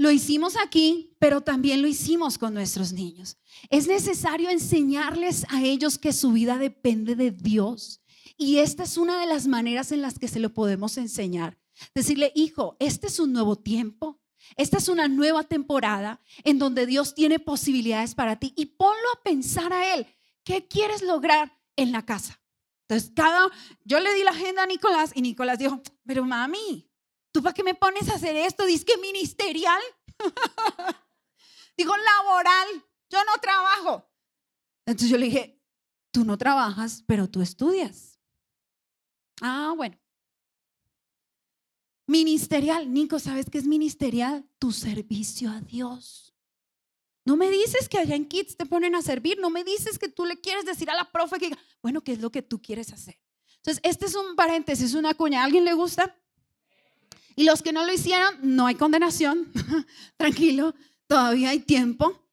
[0.00, 3.36] Lo hicimos aquí, pero también lo hicimos con nuestros niños.
[3.68, 8.00] Es necesario enseñarles a ellos que su vida depende de Dios.
[8.36, 11.58] Y esta es una de las maneras en las que se lo podemos enseñar.
[11.94, 14.20] Decirle, hijo, este es un nuevo tiempo.
[14.56, 18.52] Esta es una nueva temporada en donde Dios tiene posibilidades para ti.
[18.56, 20.06] Y ponlo a pensar a Él.
[20.44, 22.40] ¿Qué quieres lograr en la casa?
[22.88, 23.50] Entonces, cada,
[23.84, 26.90] yo le di la agenda a Nicolás y Nicolás dijo, pero mami,
[27.32, 28.64] ¿tú para qué me pones a hacer esto?
[28.64, 29.82] Dice que ministerial.
[31.76, 32.68] Digo, laboral,
[33.10, 34.10] yo no trabajo.
[34.86, 35.62] Entonces yo le dije,
[36.10, 38.18] tú no trabajas, pero tú estudias.
[39.42, 39.98] Ah, bueno.
[42.08, 44.42] Ministerial, Nico, ¿sabes qué es ministerial?
[44.58, 46.34] Tu servicio a Dios.
[47.26, 50.08] No me dices que allá en Kids te ponen a servir, no me dices que
[50.08, 52.94] tú le quieres decir a la profe que, bueno, ¿qué es lo que tú quieres
[52.94, 53.20] hacer?
[53.56, 55.42] Entonces, este es un paréntesis, una cuña.
[55.42, 56.16] ¿A alguien le gusta?
[57.36, 59.52] Y los que no lo hicieron, no hay condenación.
[60.16, 60.74] Tranquilo,
[61.06, 62.24] todavía hay tiempo.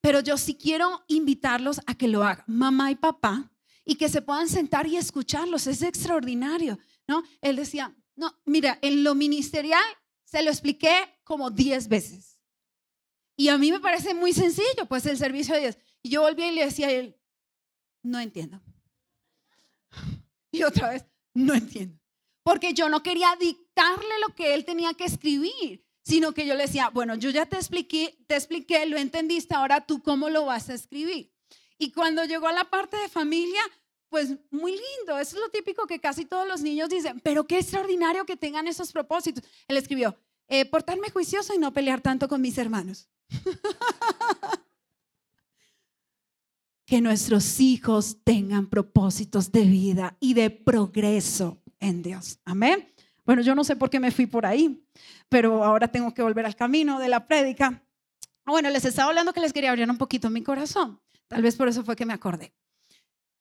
[0.00, 3.52] Pero yo sí quiero invitarlos a que lo hagan, mamá y papá,
[3.84, 5.68] y que se puedan sentar y escucharlos.
[5.68, 7.22] Es extraordinario, ¿no?
[7.40, 9.82] Él decía, no, mira, en lo ministerial
[10.24, 10.92] se lo expliqué
[11.24, 12.38] como 10 veces.
[13.34, 15.78] Y a mí me parece muy sencillo, pues el servicio a Dios.
[16.02, 17.18] Y yo volví y le decía a él,
[18.02, 18.60] no entiendo.
[20.52, 21.98] Y otra vez, no entiendo.
[22.42, 26.64] Porque yo no quería dictarle lo que él tenía que escribir, sino que yo le
[26.64, 30.68] decía, bueno, yo ya te expliqué, te expliqué, lo entendiste, ahora tú cómo lo vas
[30.68, 31.32] a escribir.
[31.78, 33.62] Y cuando llegó a la parte de familia,
[34.10, 37.58] pues muy lindo, eso es lo típico que casi todos los niños dicen, pero qué
[37.58, 39.44] extraordinario que tengan esos propósitos.
[39.68, 40.16] Él escribió,
[40.48, 43.08] eh, portarme juicioso y no pelear tanto con mis hermanos.
[46.84, 52.40] que nuestros hijos tengan propósitos de vida y de progreso en Dios.
[52.44, 52.92] Amén.
[53.24, 54.84] Bueno, yo no sé por qué me fui por ahí,
[55.28, 57.84] pero ahora tengo que volver al camino de la prédica.
[58.44, 61.00] Bueno, les estaba hablando que les quería abrir un poquito mi corazón.
[61.28, 62.52] Tal vez por eso fue que me acordé.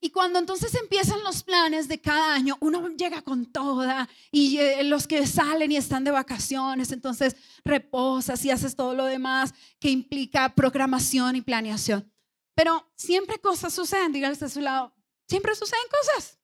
[0.02, 4.84] Y cuando entonces empiezan los planes de cada año, uno llega con toda y eh,
[4.86, 7.36] los que salen y están de vacaciones, entonces
[7.66, 12.10] reposas y haces todo lo demás que implica programación y planeación.
[12.56, 14.94] Pero siempre cosas suceden, díganle a su lado,
[15.28, 16.38] siempre suceden cosas.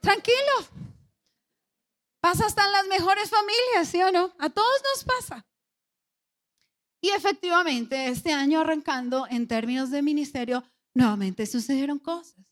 [0.00, 0.80] Tranquilo.
[2.20, 4.34] Pasa hasta en las mejores familias, ¿sí o no?
[4.38, 5.46] A todos nos pasa.
[7.00, 12.49] Y efectivamente, este año arrancando en términos de ministerio, nuevamente sucedieron cosas.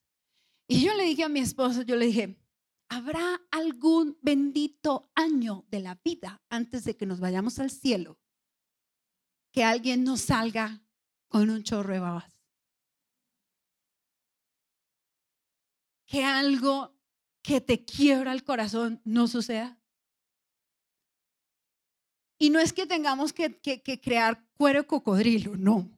[0.71, 2.39] Y yo le dije a mi esposo, yo le dije,
[2.91, 8.19] ¿habrá algún bendito año de la vida antes de que nos vayamos al cielo
[9.51, 10.83] que alguien nos salga
[11.29, 12.45] con un chorro de babas?
[16.05, 16.95] Que algo
[17.43, 19.81] que te quiebra el corazón no suceda.
[22.39, 23.59] Y no es que tengamos que,
[24.03, 25.91] crear cuero cocodrilo, no.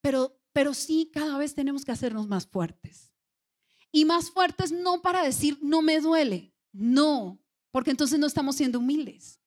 [0.00, 3.07] Pero, pero sí cada vez tenemos que hacernos más fuertes.
[3.98, 8.78] Y más fuertes no para decir no me duele, no, porque entonces no estamos siendo
[8.78, 9.40] humildes,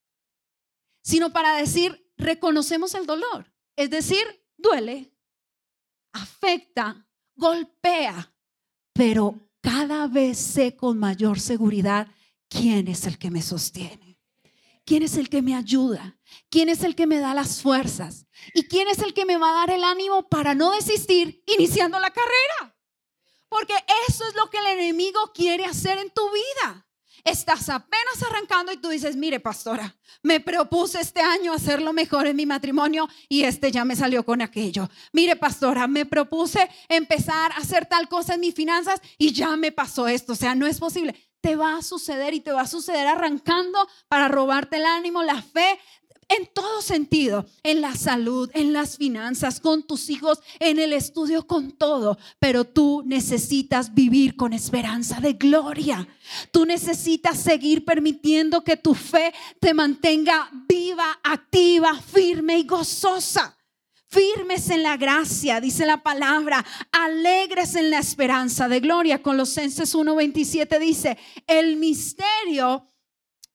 [1.02, 3.50] sino para decir reconocemos el dolor.
[3.78, 4.26] Es decir,
[4.58, 5.16] duele,
[6.12, 8.36] afecta, golpea,
[8.92, 12.10] pero cada vez sé con mayor seguridad
[12.50, 14.20] quién es el que me sostiene.
[14.84, 16.20] ¿Quién es el que me ayuda?
[16.50, 18.26] ¿Quién es el que me da las fuerzas?
[18.54, 22.02] ¿Y quién es el que me va a dar el ánimo para no desistir iniciando
[22.02, 22.76] la carrera?
[23.52, 23.74] Porque
[24.08, 26.88] eso es lo que el enemigo quiere hacer en tu vida.
[27.26, 32.38] Estás apenas arrancando y tú dices, mire pastora, me propuse este año hacerlo mejor en
[32.38, 34.90] mi matrimonio y este ya me salió con aquello.
[35.12, 39.74] Mire pastora, me propuse empezar a hacer tal cosa en mis finanzas y ya me
[39.74, 40.32] pasó esto.
[40.32, 41.14] O sea, no es posible.
[41.42, 45.42] Te va a suceder y te va a suceder arrancando para robarte el ánimo, la
[45.42, 45.78] fe
[46.38, 51.46] en todo sentido, en la salud, en las finanzas, con tus hijos, en el estudio,
[51.46, 52.18] con todo.
[52.40, 56.08] Pero tú necesitas vivir con esperanza de gloria.
[56.52, 63.58] Tú necesitas seguir permitiendo que tu fe te mantenga viva, activa, firme y gozosa.
[64.08, 69.22] Firmes en la gracia, dice la palabra, alegres en la esperanza de gloria.
[69.22, 71.18] Colosenses 1:27 dice,
[71.48, 72.86] el misterio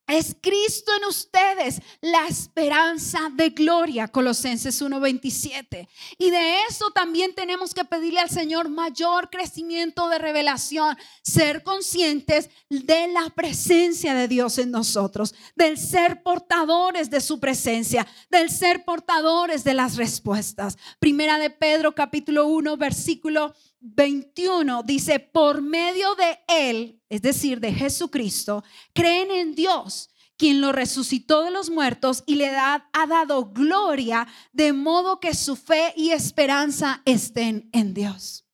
[0.06, 5.88] es Cristo en ustedes, la esperanza de gloria, Colosenses 1:27.
[6.18, 12.50] Y de eso también tenemos que pedirle al Señor mayor crecimiento de revelación, ser conscientes
[12.70, 18.84] de la presencia de Dios en nosotros, del ser portadores de su presencia, del ser
[18.84, 20.76] portadores de las respuestas.
[20.98, 23.54] Primera de Pedro capítulo 1 versículo
[23.94, 30.72] 21 dice, por medio de Él, es decir, de Jesucristo, creen en Dios, quien lo
[30.72, 36.10] resucitó de los muertos y le ha dado gloria, de modo que su fe y
[36.10, 38.44] esperanza estén en Dios.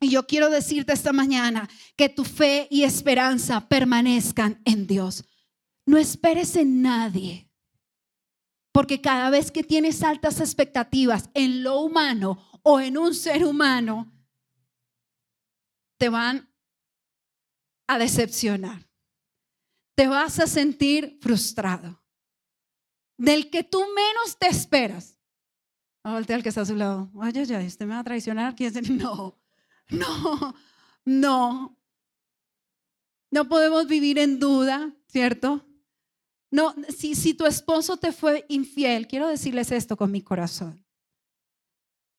[0.00, 5.24] Y yo quiero decirte esta mañana que tu fe y esperanza permanezcan en Dios.
[5.84, 7.50] No esperes en nadie,
[8.72, 14.17] porque cada vez que tienes altas expectativas en lo humano o en un ser humano,
[15.98, 16.48] te van
[17.86, 18.88] a decepcionar.
[19.94, 22.00] Te vas a sentir frustrado.
[23.18, 25.18] Del que tú menos te esperas.
[26.04, 27.10] No voltea al que está a su lado.
[27.20, 28.54] Ay, ay, ay, usted me va a traicionar.
[28.90, 29.38] No,
[29.90, 30.54] no,
[31.04, 31.78] no.
[33.30, 35.66] No podemos vivir en duda, ¿cierto?
[36.50, 40.84] No, si, si tu esposo te fue infiel, quiero decirles esto con mi corazón.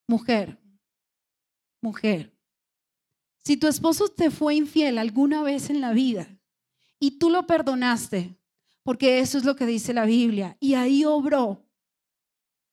[0.08, 0.60] Mujer,
[1.82, 2.39] mujer,
[3.44, 6.40] si tu esposo te fue infiel alguna vez en la vida
[7.00, 8.38] y tú lo perdonaste,
[8.84, 11.66] porque eso es lo que dice la Biblia, y ahí obró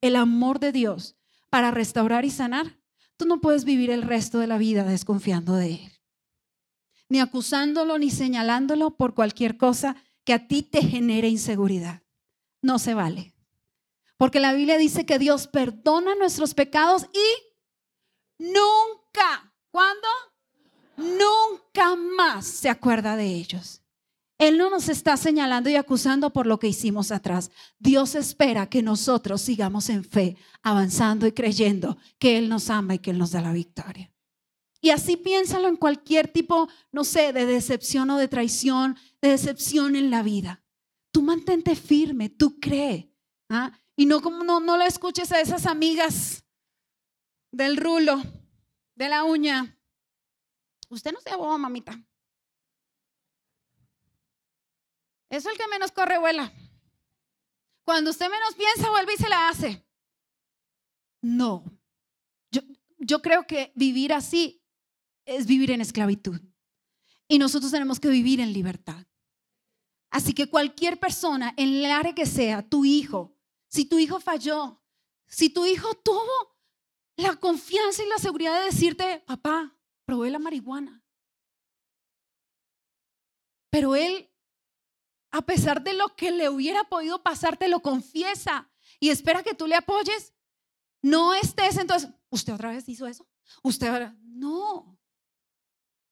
[0.00, 1.16] el amor de Dios
[1.50, 2.78] para restaurar y sanar,
[3.16, 5.92] tú no puedes vivir el resto de la vida desconfiando de Él,
[7.08, 12.02] ni acusándolo, ni señalándolo por cualquier cosa que a ti te genere inseguridad.
[12.60, 13.32] No se vale.
[14.16, 20.08] Porque la Biblia dice que Dios perdona nuestros pecados y nunca, ¿cuándo?
[20.96, 23.82] Nunca más se acuerda de ellos.
[24.38, 27.50] Él no nos está señalando y acusando por lo que hicimos atrás.
[27.78, 32.98] Dios espera que nosotros sigamos en fe, avanzando y creyendo que Él nos ama y
[32.98, 34.12] que Él nos da la victoria.
[34.80, 39.96] Y así piénsalo en cualquier tipo, no sé, de decepción o de traición, de decepción
[39.96, 40.62] en la vida.
[41.12, 43.10] Tú mantente firme, tú cree.
[43.48, 43.72] ¿ah?
[43.96, 46.44] Y no no, no le escuches a esas amigas
[47.52, 48.22] del rulo,
[48.94, 49.75] de la uña.
[50.88, 51.92] Usted no se boba, mamita.
[55.28, 56.52] Eso es el que menos corre, vuela.
[57.84, 59.86] Cuando usted menos piensa, vuelve y se la hace.
[61.20, 61.64] No.
[62.50, 62.62] Yo,
[62.98, 64.62] yo creo que vivir así
[65.24, 66.40] es vivir en esclavitud.
[67.28, 69.04] Y nosotros tenemos que vivir en libertad.
[70.10, 73.36] Así que cualquier persona, en el área que sea, tu hijo,
[73.68, 74.80] si tu hijo falló,
[75.26, 76.56] si tu hijo tuvo
[77.16, 79.75] la confianza y la seguridad de decirte, papá,
[80.06, 81.04] probé la marihuana.
[83.70, 84.30] Pero él
[85.36, 89.54] a pesar de lo que le hubiera podido pasar, te lo confiesa y espera que
[89.54, 90.32] tú le apoyes.
[91.02, 93.28] No estés entonces, usted otra vez hizo eso.
[93.62, 94.98] Usted no.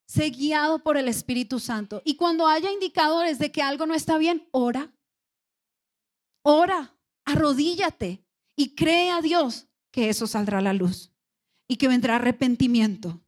[0.06, 2.02] Sé guiado por el Espíritu Santo.
[2.04, 4.94] Y cuando haya indicadores de que algo no está bien, ora.
[6.42, 11.12] Ora, arrodíllate y cree a Dios que eso saldrá a la luz
[11.66, 13.23] y que vendrá arrepentimiento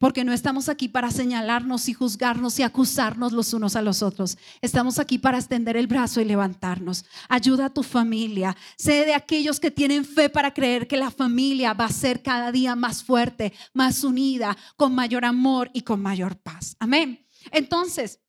[0.00, 4.38] porque no estamos aquí para señalarnos y juzgarnos y acusarnos los unos a los otros.
[4.62, 7.04] Estamos aquí para extender el brazo y levantarnos.
[7.28, 8.56] Ayuda a tu familia.
[8.78, 12.50] Sé de aquellos que tienen fe para creer que la familia va a ser cada
[12.50, 16.76] día más fuerte, más unida, con mayor amor y con mayor paz.
[16.80, 17.26] Amén.
[17.52, 18.20] Entonces,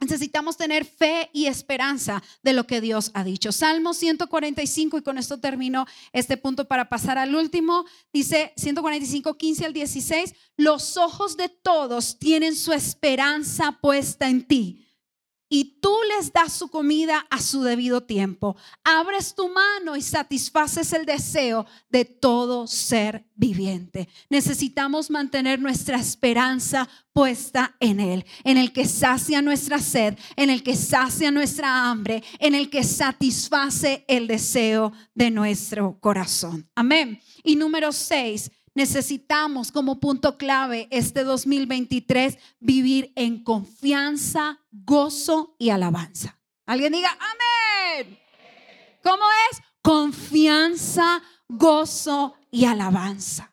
[0.00, 3.50] Necesitamos tener fe y esperanza de lo que Dios ha dicho.
[3.52, 7.84] Salmo 145, y con esto termino este punto para pasar al último.
[8.12, 14.87] Dice 145, 15 al 16, los ojos de todos tienen su esperanza puesta en ti
[15.48, 18.56] y tú les das su comida a su debido tiempo.
[18.84, 24.08] Abres tu mano y satisfaces el deseo de todo ser viviente.
[24.28, 30.62] Necesitamos mantener nuestra esperanza puesta en Él, en el que sacia nuestra sed, en el
[30.62, 36.68] que sacia nuestra hambre, en el que satisface el deseo de nuestro corazón.
[36.74, 37.20] Amén.
[37.42, 46.38] Y número seis, necesitamos como punto clave este 2023 vivir en confianza, gozo y alabanza.
[46.64, 48.16] Alguien diga, amén.
[49.02, 49.60] ¿Cómo es?
[49.82, 53.52] Confianza, gozo y alabanza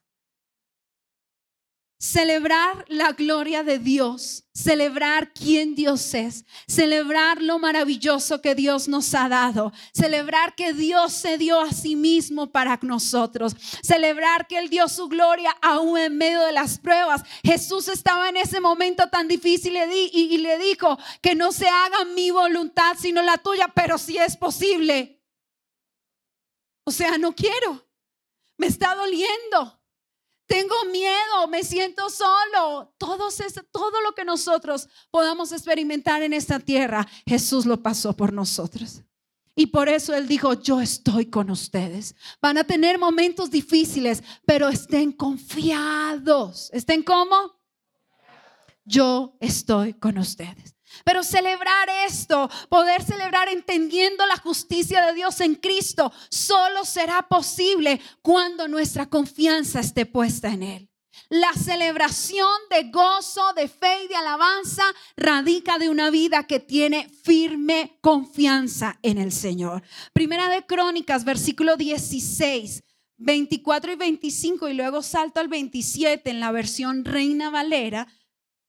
[2.06, 9.16] celebrar la gloria de Dios, celebrar quién Dios es, celebrar lo maravilloso que Dios nos
[9.16, 14.70] ha dado, celebrar que Dios se dio a sí mismo para nosotros, celebrar que Él
[14.70, 17.24] dio su gloria aún en medio de las pruebas.
[17.44, 22.30] Jesús estaba en ese momento tan difícil y, le dijo que no se haga mi
[22.30, 25.24] voluntad sino la tuya, pero si es posible.
[26.84, 27.84] O sea, no quiero,
[28.58, 29.75] me está doliendo
[30.48, 32.94] tengo miedo, me siento solo.
[32.98, 33.30] Todo,
[33.72, 39.02] todo lo que nosotros podamos experimentar en esta tierra, Jesús lo pasó por nosotros.
[39.56, 42.16] Y por eso Él dijo, yo estoy con ustedes.
[42.42, 46.70] Van a tener momentos difíciles, pero estén confiados.
[46.74, 47.56] ¿Estén como?
[48.84, 50.75] Yo estoy con ustedes.
[51.04, 58.00] Pero celebrar esto, poder celebrar entendiendo la justicia de Dios en Cristo, solo será posible
[58.22, 60.90] cuando nuestra confianza esté puesta en Él.
[61.30, 64.84] La celebración de gozo, de fe y de alabanza
[65.18, 69.82] radica de una vida que tiene firme confianza en el Señor.
[70.14, 72.84] Primera de Crónicas, versículo 16.
[73.18, 78.08] 24 y 25 y luego salto al 27 en la versión Reina Valera,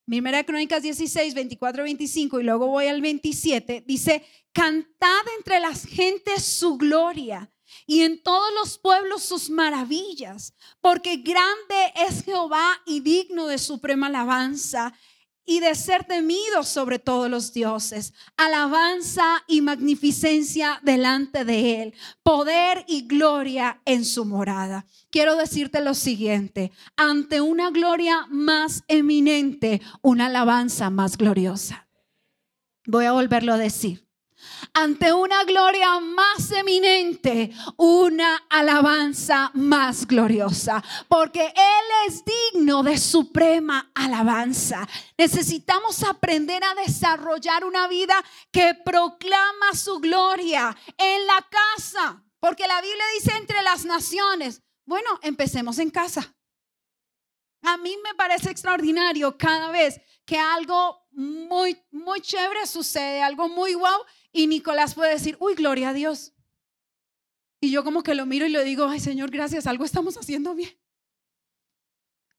[0.07, 6.45] Primera Crónicas 16, 24, 25 y luego voy al 27, dice, cantad entre las gentes
[6.45, 7.51] su gloria
[7.89, 14.07] y en todos los pueblos sus maravillas, porque grande es Jehová y digno de suprema
[14.07, 14.95] alabanza
[15.47, 18.13] y de ser temido sobre todos los dioses.
[18.37, 24.85] Alabanza y magnificencia delante de Él, poder y gloria en su morada.
[25.11, 31.89] Quiero decirte lo siguiente, ante una gloria más eminente, una alabanza más gloriosa.
[32.85, 34.06] Voy a volverlo a decir
[34.73, 43.91] ante una gloria más eminente, una alabanza más gloriosa, porque Él es digno de suprema
[43.95, 44.87] alabanza.
[45.17, 48.15] Necesitamos aprender a desarrollar una vida
[48.51, 54.63] que proclama su gloria en la casa, porque la Biblia dice entre las naciones.
[54.85, 56.35] Bueno, empecemos en casa.
[57.63, 63.75] A mí me parece extraordinario cada vez que algo muy, muy chévere sucede, algo muy
[63.75, 64.05] wow,
[64.37, 66.35] y Nicolás puede decir, uy, gloria a Dios.
[67.59, 70.55] Y yo como que lo miro y le digo, ay Señor, gracias, algo estamos haciendo
[70.55, 70.79] bien.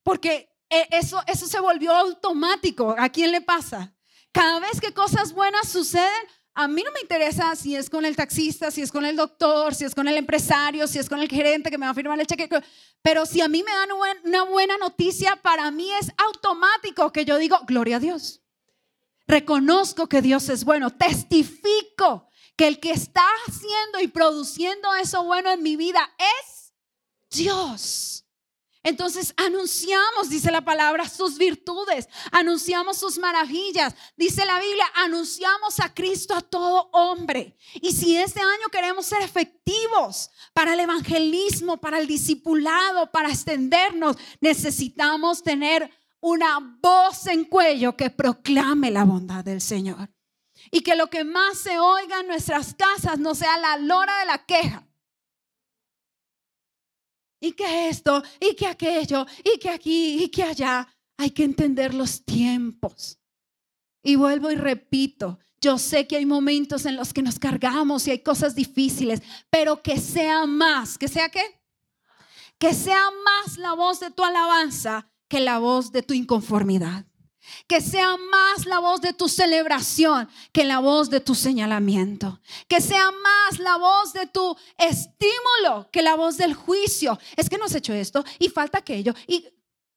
[0.04, 2.94] Porque eh, eso, eso se volvió automático.
[2.96, 3.92] ¿A quién le pasa?
[4.30, 6.08] Cada vez que cosas buenas suceden,
[6.54, 9.74] a mí no me interesa si es con el taxista, si es con el doctor,
[9.74, 12.20] si es con el empresario, si es con el gerente que me va a firmar
[12.20, 12.48] el cheque.
[13.02, 13.88] Pero si a mí me dan
[14.24, 18.40] una buena noticia, para mí es automático que yo digo, gloria a Dios.
[19.28, 20.90] Reconozco que Dios es bueno.
[20.90, 26.72] Testifico que el que está haciendo y produciendo eso bueno en mi vida es
[27.30, 28.24] Dios.
[28.82, 33.94] Entonces anunciamos, dice la palabra, sus virtudes, anunciamos sus maravillas.
[34.16, 37.54] Dice la Biblia, anunciamos a Cristo a todo hombre.
[37.82, 44.16] Y si este año queremos ser efectivos para el evangelismo, para el discipulado, para extendernos,
[44.40, 45.90] necesitamos tener
[46.20, 50.10] una voz en cuello que proclame la bondad del Señor.
[50.70, 54.26] Y que lo que más se oiga en nuestras casas no sea la lora de
[54.26, 54.86] la queja.
[57.40, 60.88] Y que esto, y que aquello, y que aquí, y que allá.
[61.20, 63.18] Hay que entender los tiempos.
[64.04, 68.12] Y vuelvo y repito, yo sé que hay momentos en los que nos cargamos y
[68.12, 71.60] hay cosas difíciles, pero que sea más, que sea qué?
[72.58, 77.04] Que sea más la voz de tu alabanza que la voz de tu inconformidad.
[77.66, 82.40] Que sea más la voz de tu celebración que la voz de tu señalamiento.
[82.68, 87.18] Que sea más la voz de tu estímulo que la voz del juicio.
[87.36, 89.14] Es que no has hecho esto y falta aquello.
[89.26, 89.46] Y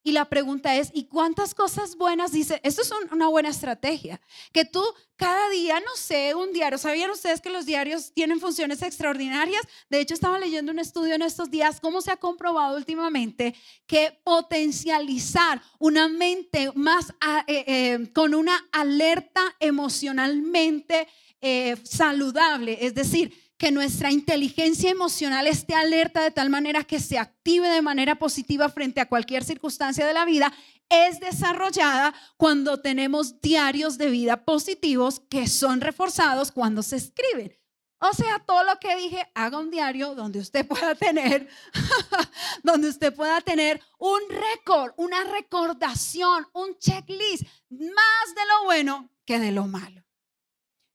[0.04, 2.60] y la pregunta es, ¿y cuántas cosas buenas dice?
[2.64, 4.20] Esto es una buena estrategia.
[4.52, 4.84] Que tú
[5.16, 6.80] cada día, no sé, un diario.
[6.80, 9.62] ¿Sabían ustedes que los diarios tienen funciones extraordinarias?
[9.88, 13.54] De hecho, estaba leyendo un estudio en estos días, cómo se ha comprobado últimamente
[13.86, 17.12] que potencializar una mente más
[17.48, 21.08] eh, eh, con una alerta emocionalmente
[21.40, 27.20] eh, saludable, es decir, que nuestra inteligencia emocional esté alerta de tal manera que se
[27.20, 30.52] active de manera positiva frente a cualquier circunstancia de la vida,
[30.90, 37.56] es desarrollada cuando tenemos diarios de vida positivos que son reforzados cuando se escriben.
[38.00, 41.48] O sea, todo lo que dije, haga un diario donde usted pueda tener,
[42.64, 49.38] donde usted pueda tener un récord, una recordación, un checklist, más de lo bueno que
[49.38, 50.02] de lo malo.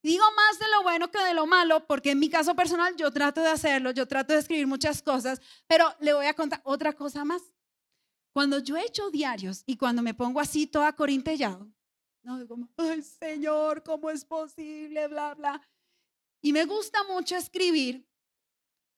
[0.07, 3.11] Digo más de lo bueno que de lo malo, porque en mi caso personal yo
[3.11, 6.93] trato de hacerlo, yo trato de escribir muchas cosas, pero le voy a contar otra
[6.93, 7.43] cosa más.
[8.33, 11.69] Cuando yo he hecho diarios y cuando me pongo así toda corintellado,
[12.23, 15.09] no, como, ay Señor, ¿cómo es posible?
[15.09, 15.61] Bla, bla.
[16.41, 18.09] Y me gusta mucho escribir.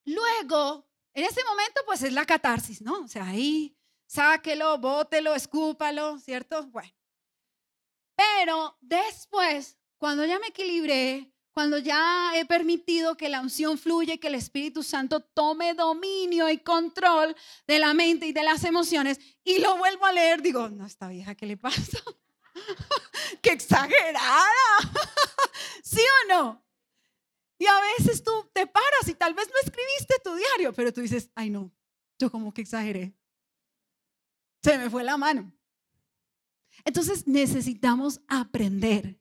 [0.04, 3.00] Luego, en ese momento, pues es la catarsis, ¿no?
[3.04, 3.74] O sea, ahí
[4.06, 6.66] sáquelo, bótelo, escúpalo, ¿cierto?
[6.66, 6.92] Bueno.
[8.14, 14.28] Pero después cuando ya me equilibré, cuando ya he permitido que la unción fluya que
[14.28, 17.34] el Espíritu Santo tome dominio y control
[17.66, 21.08] de la mente y de las emociones, y lo vuelvo a leer, digo, no, esta
[21.08, 21.98] vieja, ¿qué le pasa?
[23.42, 24.46] ¡Qué exagerada!
[25.82, 26.64] ¿Sí o no?
[27.58, 31.00] Y a veces tú te paras y tal vez no escribiste tu diario, pero tú
[31.00, 31.72] dices, ay no,
[32.20, 33.14] yo como que exageré.
[34.62, 35.52] Se me fue la mano.
[36.84, 39.18] Entonces necesitamos aprender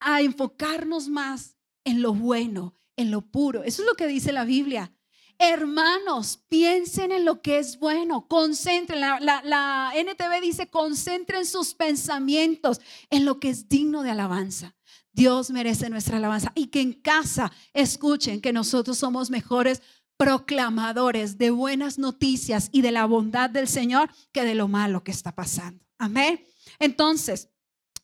[0.00, 3.64] a enfocarnos más en lo bueno, en lo puro.
[3.64, 4.92] Eso es lo que dice la Biblia.
[5.40, 13.24] Hermanos, piensen en lo que es bueno, concentren, la, NTV dice, concentren sus pensamientos en
[13.24, 14.74] lo que es digno de alabanza.
[15.12, 19.80] Dios merece nuestra alabanza y que en casa escuchen que nosotros somos mejores
[20.16, 25.12] proclamadores de buenas noticias y de la bondad del Señor que de lo malo que
[25.12, 25.84] está pasando.
[25.98, 26.44] Amén.
[26.80, 27.48] Entonces,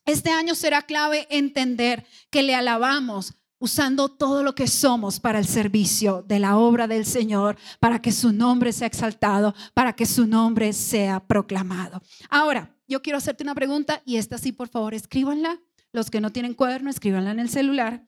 [0.05, 5.45] este año será clave entender que le alabamos usando todo lo que somos para el
[5.47, 10.27] servicio de la obra del Señor, para que su nombre sea exaltado, para que su
[10.27, 12.01] nombre sea proclamado.
[12.29, 15.59] Ahora, yo quiero hacerte una pregunta y esta sí, por favor, escríbanla.
[15.91, 18.07] Los que no tienen cuaderno, escríbanla en el celular.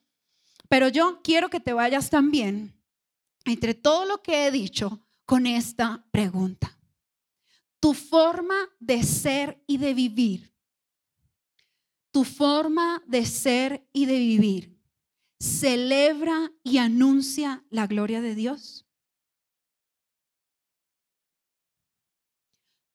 [0.69, 2.77] Pero yo quiero que te vayas también
[3.45, 6.77] entre todo lo que he dicho con esta pregunta.
[7.79, 10.53] Tu forma de ser y de vivir,
[12.17, 14.75] tu forma de ser y de vivir
[15.39, 18.87] celebra y anuncia la gloria de Dios?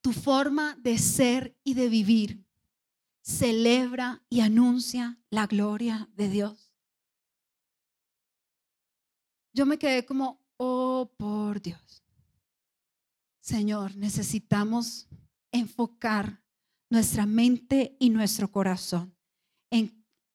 [0.01, 2.45] Tu forma de ser y de vivir
[3.21, 6.73] celebra y anuncia la gloria de Dios.
[9.53, 12.03] Yo me quedé como, oh, por Dios.
[13.39, 15.07] Señor, necesitamos
[15.53, 16.43] enfocar
[16.89, 19.12] nuestra mente y nuestro corazón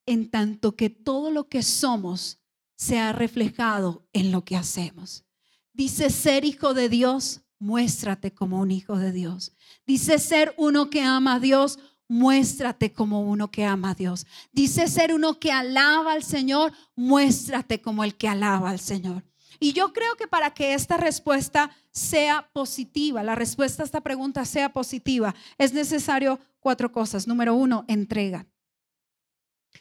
[0.07, 2.41] en tanto que todo lo que somos
[2.76, 5.24] sea reflejado en lo que hacemos.
[5.72, 9.53] Dice ser hijo de Dios, muéstrate como un hijo de Dios.
[9.86, 11.78] Dice ser uno que ama a Dios,
[12.09, 14.26] muéstrate como uno que ama a Dios.
[14.53, 19.24] Dice ser uno que alaba al Señor, muéstrate como el que alaba al Señor.
[19.61, 24.45] Y yo creo que para que esta respuesta sea positiva, la respuesta a esta pregunta
[24.45, 27.26] sea positiva, es necesario cuatro cosas.
[27.26, 28.47] Número uno, entrega.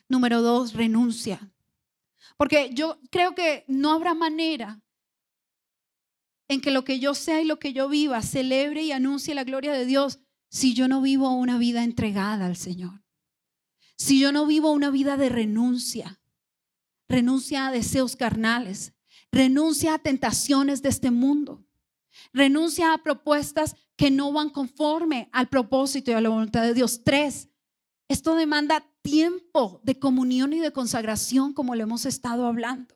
[0.08, 1.52] Número dos, renuncia.
[2.38, 4.82] Porque yo creo que no habrá manera
[6.48, 9.44] en que lo que yo sea y lo que yo viva celebre y anuncie la
[9.44, 10.20] gloria de Dios
[10.50, 13.04] si yo no vivo una vida entregada al Señor.
[13.98, 16.22] Si yo no vivo una vida de renuncia,
[17.10, 18.94] renuncia a deseos carnales,
[19.32, 21.66] renuncia a tentaciones de este mundo,
[22.32, 27.04] renuncia a propuestas que no van conforme al propósito y a la voluntad de Dios.
[27.04, 27.50] Tres,
[28.08, 32.96] esto demanda tiempo de comunión y de consagración, como lo hemos estado hablando.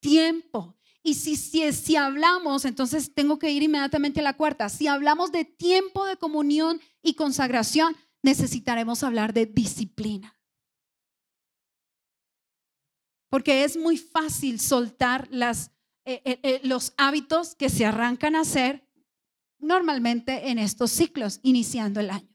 [0.00, 0.76] Tiempo.
[1.02, 4.68] Y si, si, si hablamos, entonces tengo que ir inmediatamente a la cuarta.
[4.68, 10.38] Si hablamos de tiempo de comunión y consagración, necesitaremos hablar de disciplina.
[13.30, 18.86] Porque es muy fácil soltar eh, eh, eh, los hábitos que se arrancan a hacer
[19.58, 22.27] normalmente en estos ciclos, iniciando el año.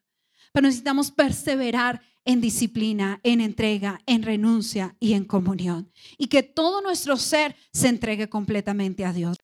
[0.53, 5.91] Pero necesitamos perseverar en disciplina, en entrega, en renuncia y en comunión.
[6.17, 9.31] Y que todo nuestro ser se entregue completamente a Dios.